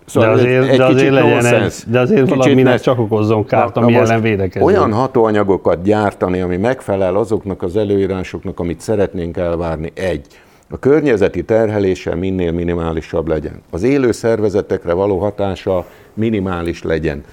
[0.05, 3.95] Szóval de azért, egy de azért legyen ez, de azért valaminek csak okozzon kárt, ami
[3.95, 4.67] ellen védekezni.
[4.67, 10.27] Olyan hatóanyagokat gyártani, ami megfelel azoknak az előírásoknak, amit szeretnénk elvárni, egy.
[10.73, 13.63] A környezeti terhelése minél minimálisabb legyen.
[13.71, 17.25] Az élő szervezetekre való hatása minimális legyen.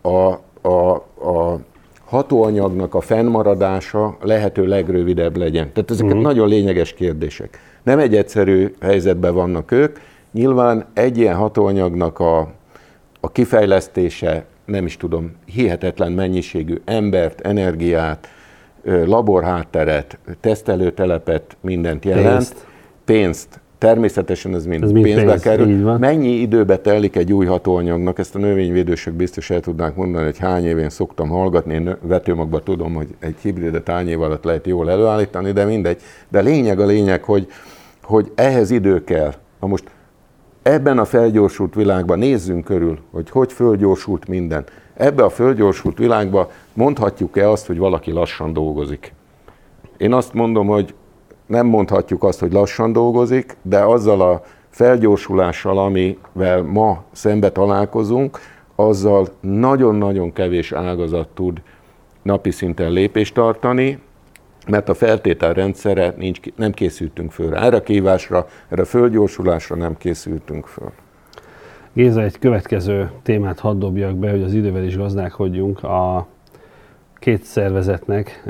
[0.00, 0.32] A,
[0.68, 0.94] a,
[1.30, 1.60] a
[2.04, 5.72] hatóanyagnak a fennmaradása lehető legrövidebb legyen.
[5.72, 6.22] Tehát ezek uh-huh.
[6.22, 7.60] nagyon lényeges kérdések.
[7.82, 9.98] Nem egy egyszerű helyzetben vannak ők.
[10.32, 12.38] Nyilván egy ilyen hatóanyagnak a,
[13.20, 18.28] a kifejlesztése, nem is tudom, hihetetlen mennyiségű embert, energiát,
[19.06, 22.28] laborhátteret, tesztelőtelepet, mindent jelent.
[22.28, 22.66] Pénzt.
[23.04, 23.60] Pénzt.
[23.78, 25.96] Természetesen ez mind, ez mind pénzbe pénz, kerül.
[25.96, 30.64] Mennyi időbe telik egy új hatóanyagnak, ezt a növényvédősök biztos el tudnánk mondani, hogy hány
[30.64, 35.52] évén szoktam hallgatni, én vetőmagban tudom, hogy egy hibridet hány év alatt lehet jól előállítani,
[35.52, 36.00] de mindegy.
[36.28, 37.48] De lényeg a lényeg, hogy
[38.02, 39.32] hogy ehhez idő kell.
[39.60, 39.84] Na most
[40.62, 44.64] ebben a felgyorsult világban nézzünk körül, hogy hogy fölgyorsult minden.
[44.96, 49.12] Ebbe a fölgyorsult világban mondhatjuk-e azt, hogy valaki lassan dolgozik?
[49.96, 50.94] Én azt mondom, hogy
[51.46, 58.38] nem mondhatjuk azt, hogy lassan dolgozik, de azzal a felgyorsulással, amivel ma szembe találkozunk,
[58.74, 61.62] azzal nagyon-nagyon kevés ágazat tud
[62.22, 63.98] napi szinten lépést tartani,
[64.66, 67.54] mert a feltételrendszerre nincs, nem készültünk föl.
[67.54, 70.92] Erre a kívásra, erre a földgyorsulásra nem készültünk föl.
[71.96, 75.82] Géza, egy következő témát hadd dobjak be, hogy az idővel is gazdálkodjunk.
[75.82, 76.26] A
[77.14, 78.42] két szervezetnek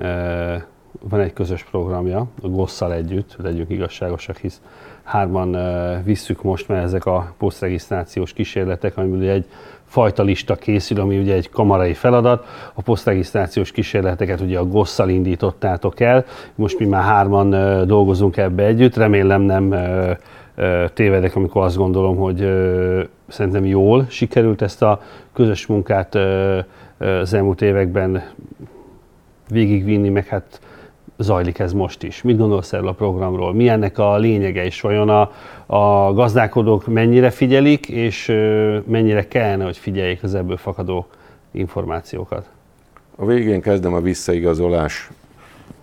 [1.09, 4.61] van egy közös programja, a GOSZ-szal együtt, legyünk igazságosak, hisz
[5.03, 5.57] hárman
[6.05, 9.47] visszük most, mert ezek a posztregisztrációs kísérletek, amiből ugye egy
[9.85, 12.47] fajta lista készül, ami ugye egy kamarai feladat.
[12.75, 17.51] A posztregisztrációs kísérleteket ugye a GOSZ-szal indítottátok el, most mi már hárman
[17.87, 19.75] dolgozunk ebbe együtt, remélem nem
[20.95, 22.39] tévedek, amikor azt gondolom, hogy
[23.29, 25.01] szerintem jól sikerült ezt a
[25.33, 26.15] közös munkát
[26.99, 28.25] az elmúlt években
[29.49, 30.61] végigvinni, meg hát
[31.19, 32.23] zajlik ez most is?
[32.23, 33.55] Mit gondolsz erről a programról?
[33.55, 35.31] Mi ennek a lényege, és vajon a,
[35.67, 38.27] a gazdálkodók mennyire figyelik, és
[38.87, 41.07] mennyire kellene, hogy figyeljék az ebből fakadó
[41.51, 42.49] információkat?
[43.17, 45.11] A végén kezdem a visszaigazolás.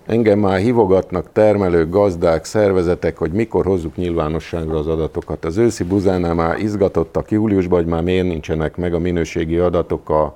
[0.06, 5.46] Engem már hívogatnak termelők, gazdák, szervezetek, hogy mikor hozzuk nyilvánosságra az adatokat.
[5.46, 10.36] Az őszi buzánál már izgatottak júliusban, hogy már miért nincsenek meg a minőségi adatok a,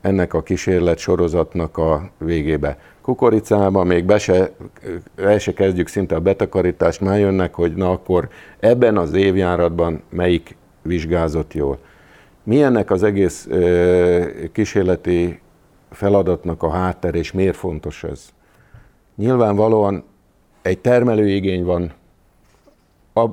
[0.00, 4.50] ennek a kísérlet sorozatnak a végébe kukoricában még be se,
[5.16, 8.28] el se kezdjük szinte a betakarítást, már jönnek, hogy na akkor
[8.60, 11.78] ebben az évjáratban melyik vizsgázott jól.
[12.42, 15.40] Mi ennek az egész ö, kísérleti
[15.90, 18.28] feladatnak a hátter, és miért fontos ez?
[19.18, 20.04] Nyilvánvalóan
[20.62, 21.92] egy termelőigény van,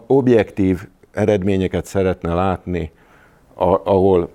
[0.07, 2.91] objektív eredményeket szeretne látni,
[3.83, 4.29] ahol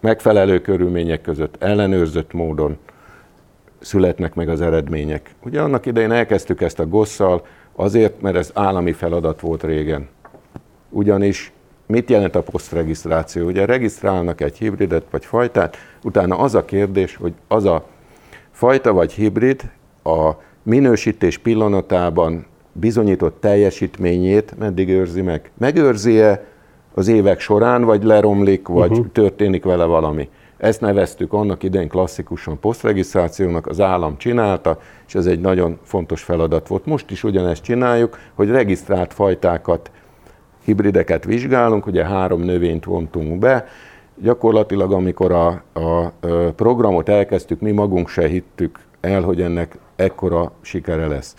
[0.00, 2.78] megfelelő körülmények között, ellenőrzött módon
[3.78, 5.34] születnek meg az eredmények.
[5.44, 10.08] Ugye annak idején elkezdtük ezt a gosszal, azért, mert ez állami feladat volt régen.
[10.88, 11.52] Ugyanis
[11.86, 13.46] mit jelent a posztregisztráció?
[13.46, 17.86] Ugye regisztrálnak egy hibridet vagy fajtát, utána az a kérdés, hogy az a
[18.50, 19.70] fajta vagy hibrid
[20.02, 25.50] a minősítés pillanatában bizonyított teljesítményét meddig őrzi meg?
[25.58, 26.44] Megőrzi-e
[26.94, 29.06] az évek során, vagy leromlik, vagy uh-huh.
[29.12, 30.28] történik vele valami?
[30.56, 36.68] Ezt neveztük annak idején klasszikusan posztregisztrációnak, az állam csinálta, és ez egy nagyon fontos feladat
[36.68, 36.86] volt.
[36.86, 39.90] Most is ugyanezt csináljuk, hogy regisztrált fajtákat,
[40.64, 43.66] hibrideket vizsgálunk, ugye három növényt vontunk be,
[44.22, 46.12] gyakorlatilag amikor a, a
[46.56, 51.34] programot elkezdtük, mi magunk se hittük el, hogy ennek ekkora sikere lesz.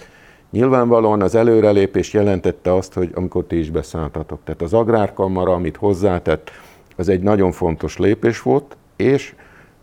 [0.52, 4.40] Nyilvánvalóan az előrelépés jelentette azt, hogy amikor ti is beszálltatok.
[4.44, 6.52] Tehát az agrárkamara, amit hozzátett,
[6.96, 9.36] az egy nagyon fontos lépés volt, és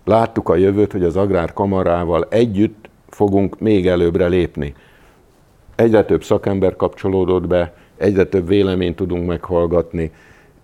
[0.04, 4.74] láttuk a jövőt, hogy az agrárkamarával együtt fogunk még előbbre lépni.
[5.74, 10.10] Egyre több szakember kapcsolódott be, egyre több véleményt tudunk meghallgatni,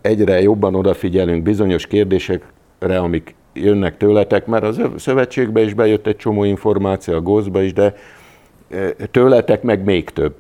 [0.01, 6.45] egyre jobban odafigyelünk bizonyos kérdésekre, amik jönnek tőletek, mert az szövetségbe is bejött egy csomó
[6.45, 7.95] információ, a GOSZ-ba is, de
[8.71, 10.35] e, tőletek meg még több.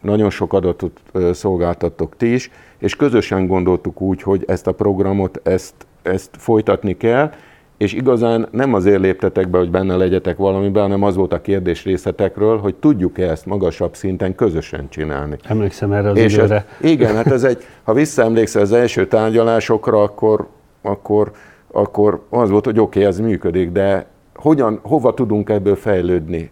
[0.00, 1.00] Nagyon sok adatot
[1.32, 7.30] szolgáltattok ti is, és közösen gondoltuk úgy, hogy ezt a programot, ezt, ezt folytatni kell,
[7.76, 11.84] és igazán nem azért léptetek be, hogy benne legyetek valamiben, hanem az volt a kérdés
[11.84, 15.36] részletekről, hogy tudjuk-e ezt magasabb szinten közösen csinálni.
[15.44, 16.54] Emlékszem erre az és időre.
[16.80, 20.48] Ez, igen, hát ez egy, ha visszaemlékszel az első tárgyalásokra, akkor,
[20.82, 21.30] akkor,
[21.76, 26.50] akkor az volt, hogy oké, okay, ez működik, de hogyan, hova tudunk ebből fejlődni?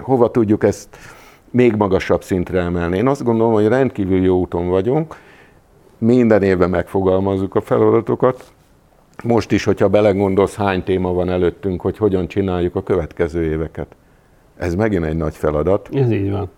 [0.00, 0.96] Hova tudjuk ezt
[1.50, 2.96] még magasabb szintre emelni?
[2.96, 5.16] Én azt gondolom, hogy rendkívül jó úton vagyunk,
[5.98, 8.52] minden évben megfogalmazzuk a feladatokat,
[9.24, 13.86] most is, hogyha belegondolsz, hány téma van előttünk, hogy hogyan csináljuk a következő éveket.
[14.56, 15.88] Ez megint egy nagy feladat.
[15.92, 16.50] Ez így van.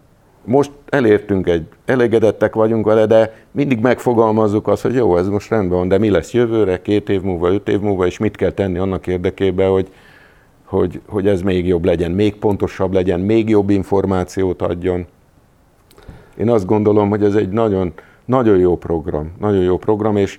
[0.45, 5.79] Most elértünk egy, elégedettek vagyunk vele, de mindig megfogalmazzuk azt, hogy jó, ez most rendben
[5.79, 8.79] van, de mi lesz jövőre, két év múlva, öt év múlva, és mit kell tenni
[8.79, 9.89] annak érdekében, hogy,
[10.65, 15.07] hogy, hogy ez még jobb legyen, még pontosabb legyen, még jobb információt adjon.
[16.37, 17.93] Én azt gondolom, hogy ez egy nagyon,
[18.25, 20.39] nagyon jó program, nagyon jó program, és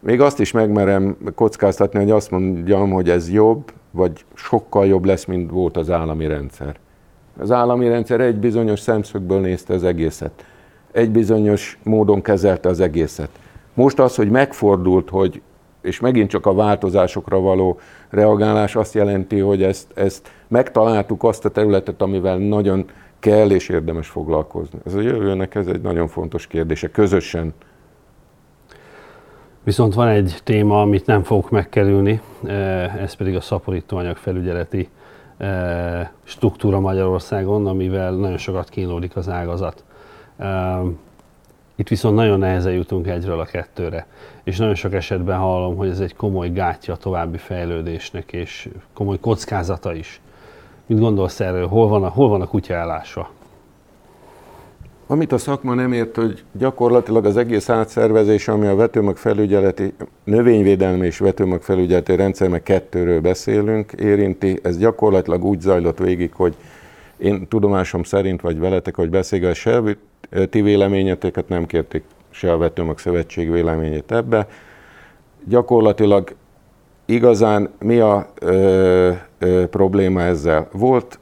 [0.00, 5.24] még azt is megmerem kockáztatni, hogy azt mondjam, hogy ez jobb, vagy sokkal jobb lesz,
[5.24, 6.76] mint volt az állami rendszer.
[7.38, 10.44] Az állami rendszer egy bizonyos szemszögből nézte az egészet.
[10.92, 13.28] Egy bizonyos módon kezelte az egészet.
[13.74, 15.42] Most az, hogy megfordult, hogy,
[15.82, 17.78] és megint csak a változásokra való
[18.10, 22.84] reagálás azt jelenti, hogy ezt, ezt megtaláltuk azt a területet, amivel nagyon
[23.18, 24.78] kell és érdemes foglalkozni.
[24.86, 27.54] Ez a jövőnek ez egy nagyon fontos kérdése, közösen.
[29.62, 32.20] Viszont van egy téma, amit nem fogok megkerülni,
[33.00, 34.88] ez pedig a szaporítóanyag felügyeleti
[36.22, 39.84] struktúra Magyarországon, amivel nagyon sokat kínlódik az ágazat.
[41.76, 44.06] Itt viszont nagyon nehezen jutunk egyről a kettőre,
[44.44, 49.18] és nagyon sok esetben hallom, hogy ez egy komoly gátja a további fejlődésnek, és komoly
[49.18, 50.20] kockázata is.
[50.86, 51.66] Mit gondolsz erről?
[51.66, 53.30] Hol van a, hol van a kutya ellásva?
[55.06, 61.06] Amit a szakma nem ért, hogy gyakorlatilag az egész átszervezés, ami a vetőmag felügyeleti, növényvédelmi
[61.06, 66.56] és vetőmag felügyeleti rendszer, meg kettőről beszélünk, érinti, ez gyakorlatilag úgy zajlott végig, hogy
[67.16, 69.82] én tudomásom szerint, vagy veletek, hogy beszélget, se
[70.50, 74.46] ti véleményeteket nem kérték, se a Vetőmag Szövetség véleményét ebbe.
[75.44, 76.34] Gyakorlatilag
[77.04, 80.68] igazán mi a ö, ö, probléma ezzel?
[80.72, 81.18] Volt,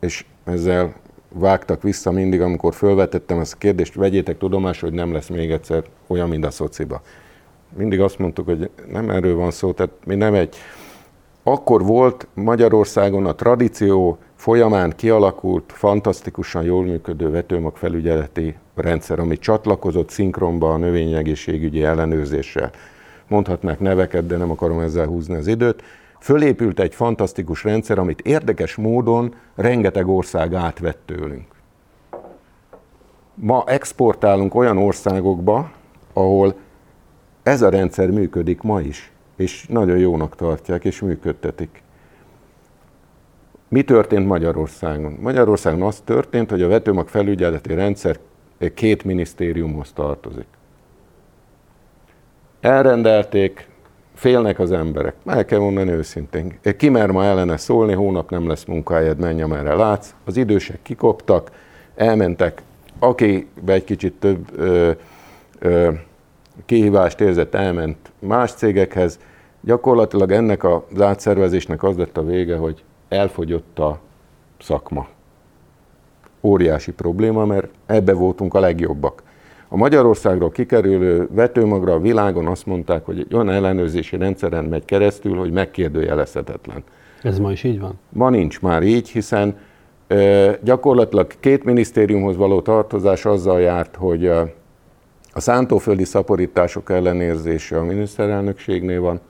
[0.00, 0.94] és ezzel
[1.32, 5.84] vágtak vissza mindig, amikor felvetettem ezt a kérdést, vegyétek tudomásul, hogy nem lesz még egyszer
[6.06, 7.00] olyan, mint a szociba.
[7.76, 10.56] Mindig azt mondtuk, hogy nem erről van szó, tehát mi nem egy...
[11.42, 20.10] Akkor volt Magyarországon a tradíció folyamán kialakult, fantasztikusan jól működő vetőmag felügyeleti rendszer, ami csatlakozott
[20.10, 22.70] szinkronba a növényegészségügyi ellenőrzéssel.
[23.28, 25.82] Mondhatnák neveket, de nem akarom ezzel húzni az időt
[26.20, 31.54] fölépült egy fantasztikus rendszer, amit érdekes módon rengeteg ország átvett tőlünk.
[33.34, 35.70] Ma exportálunk olyan országokba,
[36.12, 36.54] ahol
[37.42, 41.82] ez a rendszer működik ma is, és nagyon jónak tartják, és működtetik.
[43.68, 45.16] Mi történt Magyarországon?
[45.20, 48.18] Magyarországon az történt, hogy a vetőmag felügyeleti rendszer
[48.74, 50.46] két minisztériumhoz tartozik.
[52.60, 53.69] Elrendelték,
[54.20, 55.14] Félnek az emberek.
[55.22, 56.58] Meg kell mondani őszintén.
[56.76, 60.14] Ki mer ma ellene szólni, hónap nem lesz munkájad, menj amerre látsz.
[60.24, 61.50] Az idősek kikoptak,
[61.94, 62.62] elmentek,
[62.98, 64.90] aki egy kicsit több ö,
[65.58, 65.90] ö,
[66.66, 69.18] kihívást érzett, elment más cégekhez.
[69.60, 74.00] Gyakorlatilag ennek az átszervezésnek az lett a vége, hogy elfogyott a
[74.58, 75.08] szakma.
[76.40, 79.22] Óriási probléma, mert ebbe voltunk a legjobbak.
[79.72, 85.36] A Magyarországról kikerülő vetőmagra a világon azt mondták, hogy egy olyan ellenőrzési rendszeren megy keresztül,
[85.36, 86.82] hogy megkérdőjelezhetetlen.
[87.22, 87.98] Ez ma is így van?
[88.08, 89.58] Ma nincs már így, hiszen
[90.06, 94.40] e, gyakorlatilag két minisztériumhoz való tartozás azzal járt, hogy a,
[95.32, 99.20] a szántóföldi szaporítások ellenérzése a miniszterelnökségnél van,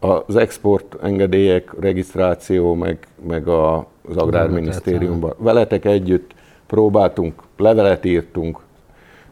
[0.00, 3.76] az export engedélyek, regisztráció, meg, meg a,
[4.08, 5.34] az Agrárminisztériumban.
[5.38, 6.30] Veletek együtt
[6.66, 8.58] próbáltunk, levelet írtunk,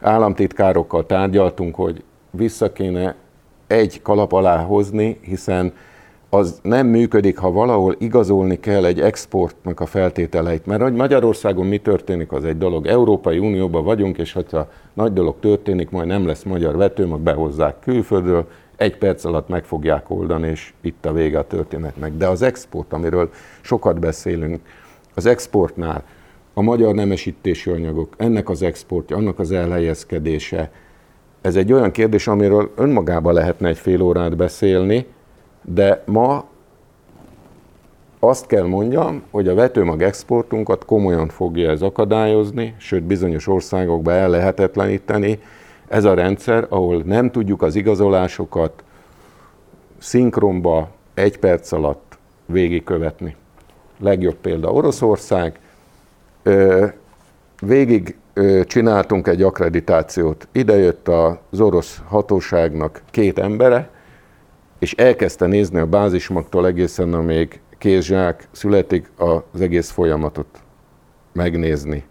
[0.01, 3.15] államtitkárokkal tárgyaltunk, hogy vissza kéne
[3.67, 5.73] egy kalap alá hozni, hiszen
[6.31, 10.67] az nem működik, ha valahol igazolni kell egy exportnak a feltételeit.
[10.67, 12.87] Mert hogy Magyarországon mi történik, az egy dolog.
[12.87, 17.79] Európai Unióban vagyunk, és ha nagy dolog történik, majd nem lesz magyar vető, meg behozzák
[17.81, 22.13] külföldről, egy perc alatt meg fogják oldani, és itt a vége a történetnek.
[22.17, 23.31] De az export, amiről
[23.61, 24.61] sokat beszélünk,
[25.15, 26.03] az exportnál
[26.59, 30.71] a magyar nemesítési anyagok, ennek az exportja, annak az elhelyezkedése,
[31.41, 35.07] ez egy olyan kérdés, amiről önmagában lehetne egy fél órát beszélni,
[35.63, 36.45] de ma
[38.19, 44.29] azt kell mondjam, hogy a vetőmag exportunkat komolyan fogja ez akadályozni, sőt bizonyos országokba el
[44.29, 45.39] lehetetleníteni.
[45.89, 48.85] Ez a rendszer, ahol nem tudjuk az igazolásokat
[49.99, 53.37] szinkronba egy perc alatt végigkövetni.
[53.99, 55.59] Legjobb példa Oroszország,
[57.61, 58.17] Végig
[58.65, 60.49] csináltunk egy akkreditációt.
[60.53, 63.91] Ide jött az orosz hatóságnak két embere,
[64.79, 70.59] és elkezdte nézni a bázismagtól egészen, amíg kézsák születik, az egész folyamatot
[71.33, 72.05] megnézni.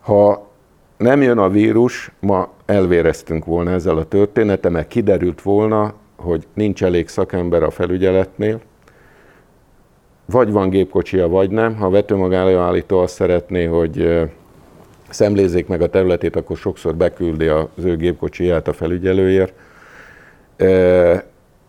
[0.00, 0.48] Ha
[0.96, 6.84] nem jön a vírus, ma elvéreztünk volna ezzel a történetem, mert kiderült volna, hogy nincs
[6.84, 8.60] elég szakember a felügyeletnél,
[10.30, 11.76] vagy van gépkocsia, vagy nem.
[11.76, 14.28] Ha a vetőmagállító azt szeretné, hogy
[15.08, 19.52] szemlézzék meg a területét, akkor sokszor beküldi az ő gépkocsiját a felügyelőért.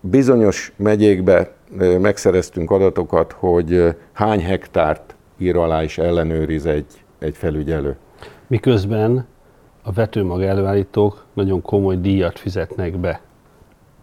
[0.00, 1.52] Bizonyos megyékbe
[2.00, 6.86] megszereztünk adatokat, hogy hány hektárt ír alá és ellenőriz egy,
[7.18, 7.96] egy felügyelő.
[8.46, 9.26] Miközben
[9.82, 13.20] a vetőmag előállítók nagyon komoly díjat fizetnek be.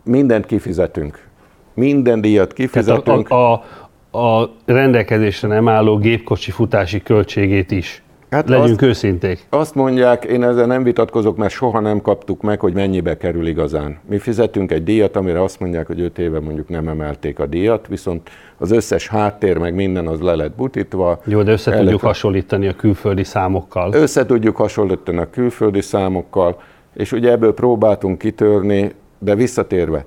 [0.03, 1.27] Mindent kifizetünk.
[1.73, 3.27] Minden díjat kifizetünk.
[3.27, 3.63] Tehát a, a,
[4.11, 8.03] a rendelkezésre nem álló gépkocsi futási költségét is.
[8.29, 9.45] Hát Legyünk azt, őszinték.
[9.49, 13.99] Azt mondják, én ezzel nem vitatkozok, mert soha nem kaptuk meg, hogy mennyibe kerül igazán.
[14.09, 17.87] Mi fizetünk egy díjat, amire azt mondják, hogy 5 éve mondjuk nem emelték a díjat,
[17.87, 21.19] viszont az összes háttér, meg minden az le lett butítva.
[21.25, 23.93] Jó, de össze tudjuk hasonlítani a külföldi számokkal.
[23.93, 26.61] Össze tudjuk hasonlítani a külföldi számokkal,
[26.95, 30.05] és ugye ebből próbáltunk kitörni, de visszatérve,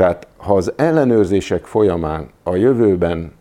[0.00, 3.32] tehát ha az ellenőrzések folyamán a jövőben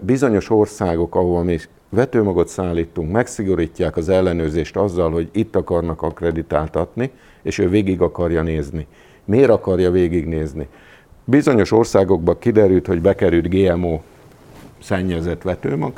[0.00, 7.10] bizonyos országok, ahol mi vetőmagot szállítunk, megszigorítják az ellenőrzést azzal, hogy itt akarnak akreditáltatni,
[7.42, 8.86] és ő végig akarja nézni.
[9.24, 10.68] Miért akarja végignézni?
[11.24, 14.00] Bizonyos országokban kiderült, hogy bekerült GMO
[14.82, 15.92] szennyezett vetőmag,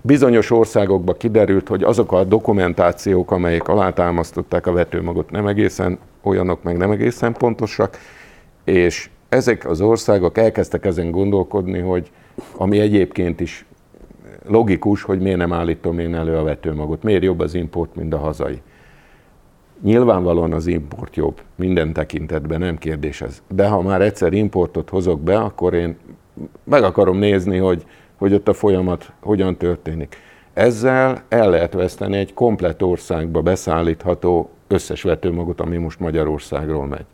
[0.00, 6.76] Bizonyos országokban kiderült, hogy azok a dokumentációk, amelyek alátámasztották a vetőmagot, nem egészen olyanok, meg
[6.76, 7.98] nem egészen pontosak,
[8.64, 12.10] és ezek az országok elkezdtek ezen gondolkodni, hogy
[12.56, 13.66] ami egyébként is
[14.46, 18.18] logikus, hogy miért nem állítom én elő a vetőmagot, miért jobb az import, mint a
[18.18, 18.62] hazai.
[19.82, 23.42] Nyilvánvalóan az import jobb, minden tekintetben, nem kérdés ez.
[23.48, 25.96] De ha már egyszer importot hozok be, akkor én
[26.64, 27.84] meg akarom nézni, hogy,
[28.16, 30.16] hogy ott a folyamat hogyan történik.
[30.52, 37.06] Ezzel el lehet veszteni egy komplet országba beszállítható összes vetőmagot, ami most Magyarországról megy.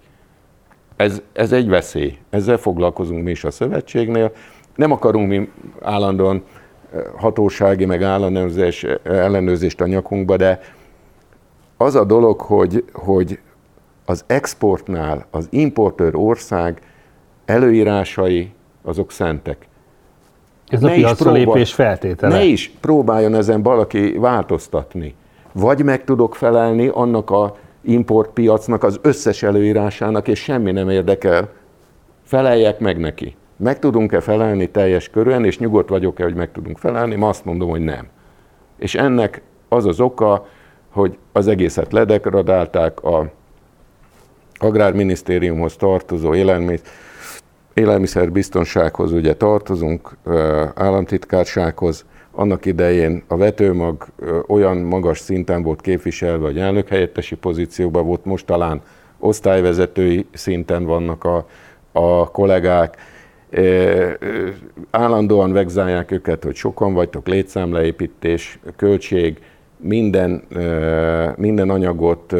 [1.00, 2.18] Ez, ez egy veszély.
[2.30, 4.32] Ezzel foglalkozunk mi is a szövetségnél.
[4.76, 5.48] Nem akarunk mi
[5.82, 6.42] állandóan
[7.16, 10.60] hatósági, meg ellenőrzés, ellenőrzést a nyakunkba, de
[11.76, 13.38] az a dolog, hogy, hogy
[14.04, 16.80] az exportnál az importőr ország
[17.44, 19.68] előírásai azok szentek.
[20.68, 22.34] Ez ne a piacra lépés feltétele.
[22.34, 25.14] Ne is próbáljon ezen valaki változtatni.
[25.52, 31.48] Vagy meg tudok felelni annak a importpiacnak az összes előírásának, és semmi nem érdekel.
[32.24, 37.14] Feleljek meg neki meg tudunk-e felelni teljes körűen, és nyugodt vagyok-e, hogy meg tudunk felelni,
[37.14, 38.08] ma azt mondom, hogy nem.
[38.76, 40.46] És ennek az az oka,
[40.90, 43.30] hogy az egészet ledegradálták, a
[44.58, 46.86] Agrárminisztériumhoz tartozó élelmiszer,
[47.74, 50.16] élelmiszerbiztonsághoz ugye tartozunk,
[50.74, 54.06] államtitkársághoz, annak idején a vetőmag
[54.46, 58.82] olyan magas szinten volt képviselve, hogy elnökhelyettesi pozícióban volt, most talán
[59.18, 61.46] osztályvezetői szinten vannak a,
[61.92, 62.96] a kollégák,
[64.90, 69.38] állandóan vegzálják őket, hogy sokan vagytok, létszámleépítés, költség,
[69.76, 70.42] minden,
[71.36, 72.34] minden anyagot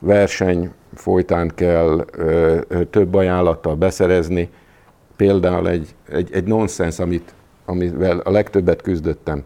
[0.00, 2.04] verseny folytán kell
[2.90, 4.48] több ajánlattal beszerezni.
[5.16, 7.34] Például egy, egy, egy nonsens, amit,
[7.64, 9.44] amivel a legtöbbet küzdöttem.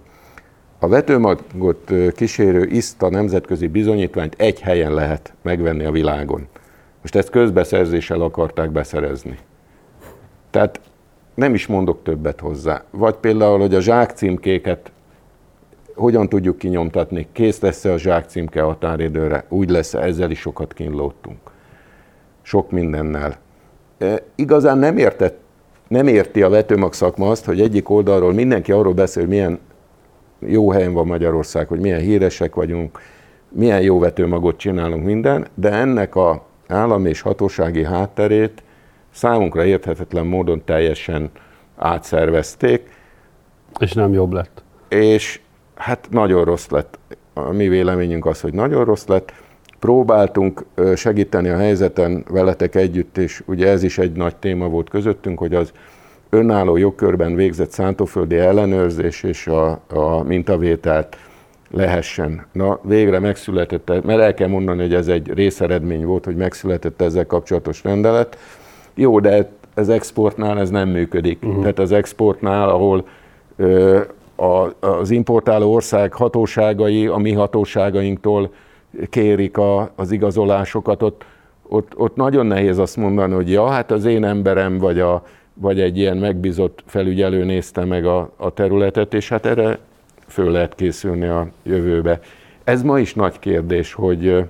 [0.78, 6.48] A vetőmagot kísérő ISTA nemzetközi bizonyítványt egy helyen lehet megvenni a világon.
[7.00, 9.38] Most ezt közbeszerzéssel akarták beszerezni.
[10.50, 10.80] Tehát
[11.34, 12.84] nem is mondok többet hozzá.
[12.90, 14.92] Vagy például, hogy a zsákcímkéket
[15.94, 21.38] hogyan tudjuk kinyomtatni, kész lesz-e a zsákcímke határidőre, úgy lesz ezzel is sokat kínlódtunk.
[22.42, 23.36] Sok mindennel.
[23.98, 25.38] E, igazán nem, értett,
[25.89, 29.59] nem érti a vetőmag szakma azt, hogy egyik oldalról mindenki arról beszél, hogy milyen
[30.39, 33.01] jó helyen van Magyarország, hogy milyen híresek vagyunk,
[33.49, 38.62] milyen jó vetőmagot csinálunk minden, de ennek a állami és hatósági hátterét
[39.11, 41.30] számunkra érthetetlen módon teljesen
[41.76, 42.91] átszervezték.
[43.78, 44.62] És nem jobb lett.
[44.89, 45.41] És
[45.74, 46.99] hát nagyon rossz lett.
[47.34, 49.32] A mi véleményünk az, hogy nagyon rossz lett.
[49.78, 50.64] Próbáltunk
[50.94, 55.54] segíteni a helyzeten veletek együtt, és ugye ez is egy nagy téma volt közöttünk, hogy
[55.54, 55.72] az
[56.30, 61.16] önálló jogkörben végzett szántóföldi ellenőrzés és a, a mintavételt
[61.70, 62.46] lehessen.
[62.52, 67.26] Na, végre megszületett, mert el kell mondani, hogy ez egy részeredmény volt, hogy megszületett ezzel
[67.26, 68.38] kapcsolatos rendelet,
[68.94, 71.42] jó, de az exportnál ez nem működik.
[71.42, 71.60] Uh-huh.
[71.60, 73.04] Tehát az exportnál, ahol
[73.56, 74.00] ö,
[74.36, 78.50] a, az importáló ország hatóságai a mi hatóságainktól
[79.11, 81.24] kérik a, az igazolásokat, ott,
[81.68, 85.22] ott, ott nagyon nehéz azt mondani, hogy ja, hát az én emberem vagy, a,
[85.55, 89.78] vagy egy ilyen megbízott felügyelő nézte meg a, a területet, és hát erre
[90.26, 92.20] föl lehet készülni a jövőbe.
[92.64, 94.45] Ez ma is nagy kérdés, hogy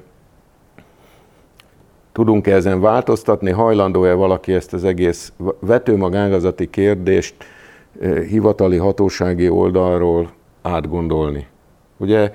[2.18, 3.50] Tudunk-e ezen változtatni?
[3.50, 7.34] Hajlandó-e valaki ezt az egész vetőmagágazati kérdést
[8.28, 10.30] hivatali hatósági oldalról
[10.62, 11.46] átgondolni?
[11.96, 12.32] Ugye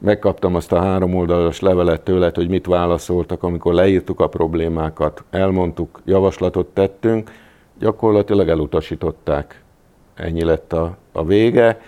[0.00, 6.00] megkaptam azt a három oldalas levelet tőled, hogy mit válaszoltak, amikor leírtuk a problémákat, elmondtuk,
[6.04, 7.30] javaslatot tettünk,
[7.78, 9.62] gyakorlatilag elutasították.
[10.14, 11.80] Ennyi lett a, a vége.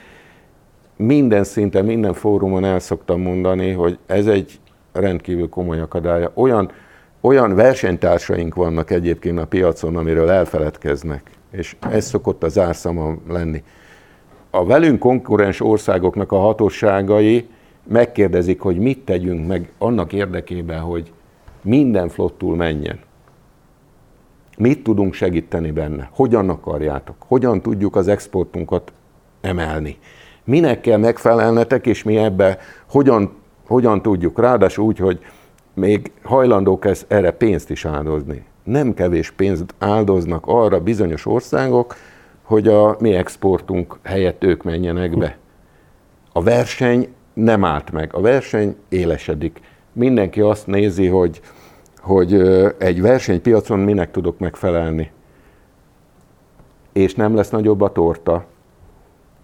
[0.97, 4.61] Minden szinten, minden fórumon el szoktam mondani, hogy ez egy
[4.93, 6.31] rendkívül komoly akadálya.
[6.35, 6.71] Olyan
[7.25, 13.63] olyan versenytársaink vannak egyébként a piacon, amiről elfeledkeznek, és ez szokott az árszama lenni.
[14.51, 17.49] a velünk konkurens országoknak a hatóságai
[17.85, 21.13] megkérdezik, hogy mit tegyünk meg annak érdekében, hogy
[21.63, 22.99] minden flottul menjen.
[24.59, 26.09] Mit tudunk segíteni benne?
[26.13, 27.17] Hogyan akarjátok?
[27.19, 28.93] Hogyan tudjuk az exportunkat
[29.41, 29.99] emelni?
[30.45, 32.59] Minek kell megfelelnetek, és mi ebbe
[32.89, 33.33] hogyan,
[33.67, 34.39] hogyan tudjuk?
[34.39, 35.21] Ráadásul úgy, hogy
[35.75, 38.45] még hajlandók ez, erre pénzt is áldozni.
[38.65, 41.97] Nem kevés pénzt áldoznak arra bizonyos országok,
[42.43, 45.37] hogy a mi exportunk helyett ők menjenek be.
[46.33, 49.61] A verseny nem állt meg, a verseny élesedik.
[49.93, 51.41] Mindenki azt nézi, hogy,
[51.99, 52.35] hogy
[52.79, 55.11] egy versenypiacon minek tudok megfelelni.
[56.93, 58.45] És nem lesz nagyobb a torta.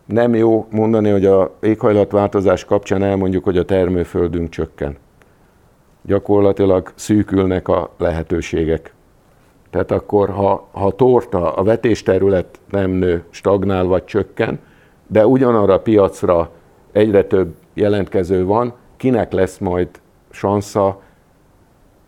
[0.05, 4.97] Nem jó mondani, hogy a éghajlatváltozás kapcsán elmondjuk, hogy a termőföldünk csökken.
[6.03, 8.93] Gyakorlatilag szűkülnek a lehetőségek.
[9.71, 14.59] Tehát akkor, ha, ha torta, a vetésterület nem nő, stagnál vagy csökken,
[15.07, 16.51] de ugyanarra a piacra
[16.93, 19.89] egyre több jelentkező van, kinek lesz majd
[20.31, 21.01] sansza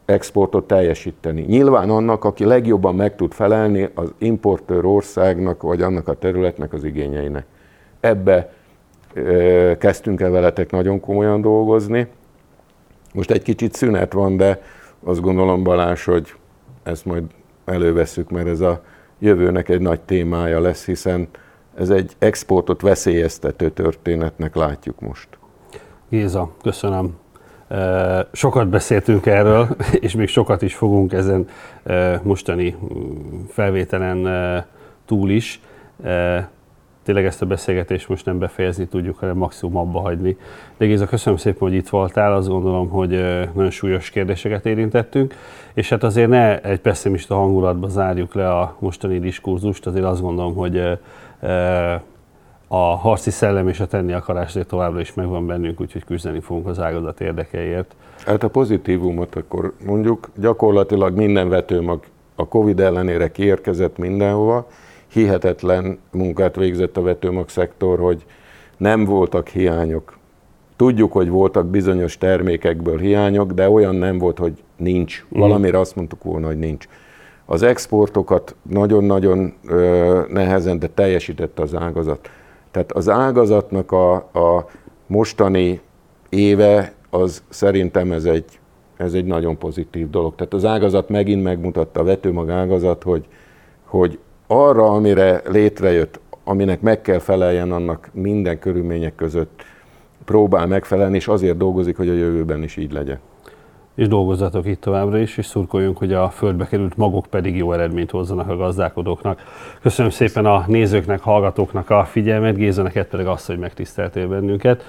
[0.04, 1.42] exportot teljesíteni.
[1.42, 6.84] Nyilván annak, aki legjobban meg tud felelni az importőr országnak, vagy annak a területnek az
[6.84, 7.44] igényeinek.
[8.00, 8.52] Ebbe
[9.14, 12.06] ö, kezdtünk el veletek nagyon komolyan dolgozni.
[13.14, 14.62] Most egy kicsit szünet van, de
[15.04, 16.34] azt gondolom Balázs, hogy
[16.82, 17.24] ezt majd
[17.64, 18.82] előveszük, mert ez a
[19.18, 21.28] jövőnek egy nagy témája lesz, hiszen
[21.78, 25.28] ez egy exportot veszélyeztető történetnek látjuk most.
[26.10, 27.18] Géza, köszönöm.
[28.32, 29.68] Sokat beszéltünk erről,
[30.00, 31.48] és még sokat is fogunk ezen
[32.22, 32.76] mostani
[33.48, 34.28] felvételen
[35.06, 35.60] túl is
[37.02, 40.36] tényleg ezt a beszélgetést most nem befejezni tudjuk, hanem maximum abba hagyni.
[40.76, 43.10] De Géza, köszönöm szépen, hogy itt voltál, azt gondolom, hogy
[43.54, 45.34] nagyon súlyos kérdéseket érintettünk,
[45.74, 50.54] és hát azért ne egy pessimista hangulatba zárjuk le a mostani diskurzust, azért azt gondolom,
[50.54, 50.98] hogy
[52.72, 56.78] a harci szellem és a tenni akarás továbbra is megvan bennünk, úgyhogy küzdeni fogunk az
[56.78, 57.94] ágazat érdekeiért.
[58.26, 62.00] Hát a pozitívumot akkor mondjuk gyakorlatilag minden vetőmag
[62.34, 64.68] a Covid ellenére kiérkezett mindenhova,
[65.12, 68.24] hihetetlen munkát végzett a vetőmag szektor, hogy
[68.76, 70.18] nem voltak hiányok.
[70.76, 75.24] Tudjuk, hogy voltak bizonyos termékekből hiányok, de olyan nem volt, hogy nincs.
[75.28, 75.40] Mhm.
[75.40, 76.88] Valamire azt mondtuk volna, hogy nincs.
[77.44, 79.54] Az exportokat nagyon-nagyon
[80.28, 82.30] nehezen, de teljesítette az ágazat.
[82.70, 84.68] Tehát az ágazatnak a, a
[85.06, 85.80] mostani
[86.28, 88.58] éve, az szerintem ez egy,
[88.96, 90.34] ez egy nagyon pozitív dolog.
[90.34, 93.26] Tehát az ágazat megint megmutatta, a vetőmag ágazat, hogy,
[93.84, 99.64] hogy arra, amire létrejött, aminek meg kell feleljen, annak minden körülmények között
[100.24, 103.18] próbál megfelelni, és azért dolgozik, hogy a jövőben is így legyen.
[103.94, 108.10] És dolgozzatok itt továbbra is, és szurkoljunk, hogy a földbe került magok pedig jó eredményt
[108.10, 109.42] hozzanak a gazdálkodóknak.
[109.82, 114.84] Köszönöm szépen a nézőknek, hallgatóknak a figyelmet, Géza, neked pedig azt, hogy megtiszteltél bennünket.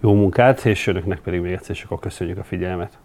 [0.00, 2.98] Jó munkát, és önöknek pedig még egyszer csak köszönjük a figyelmet.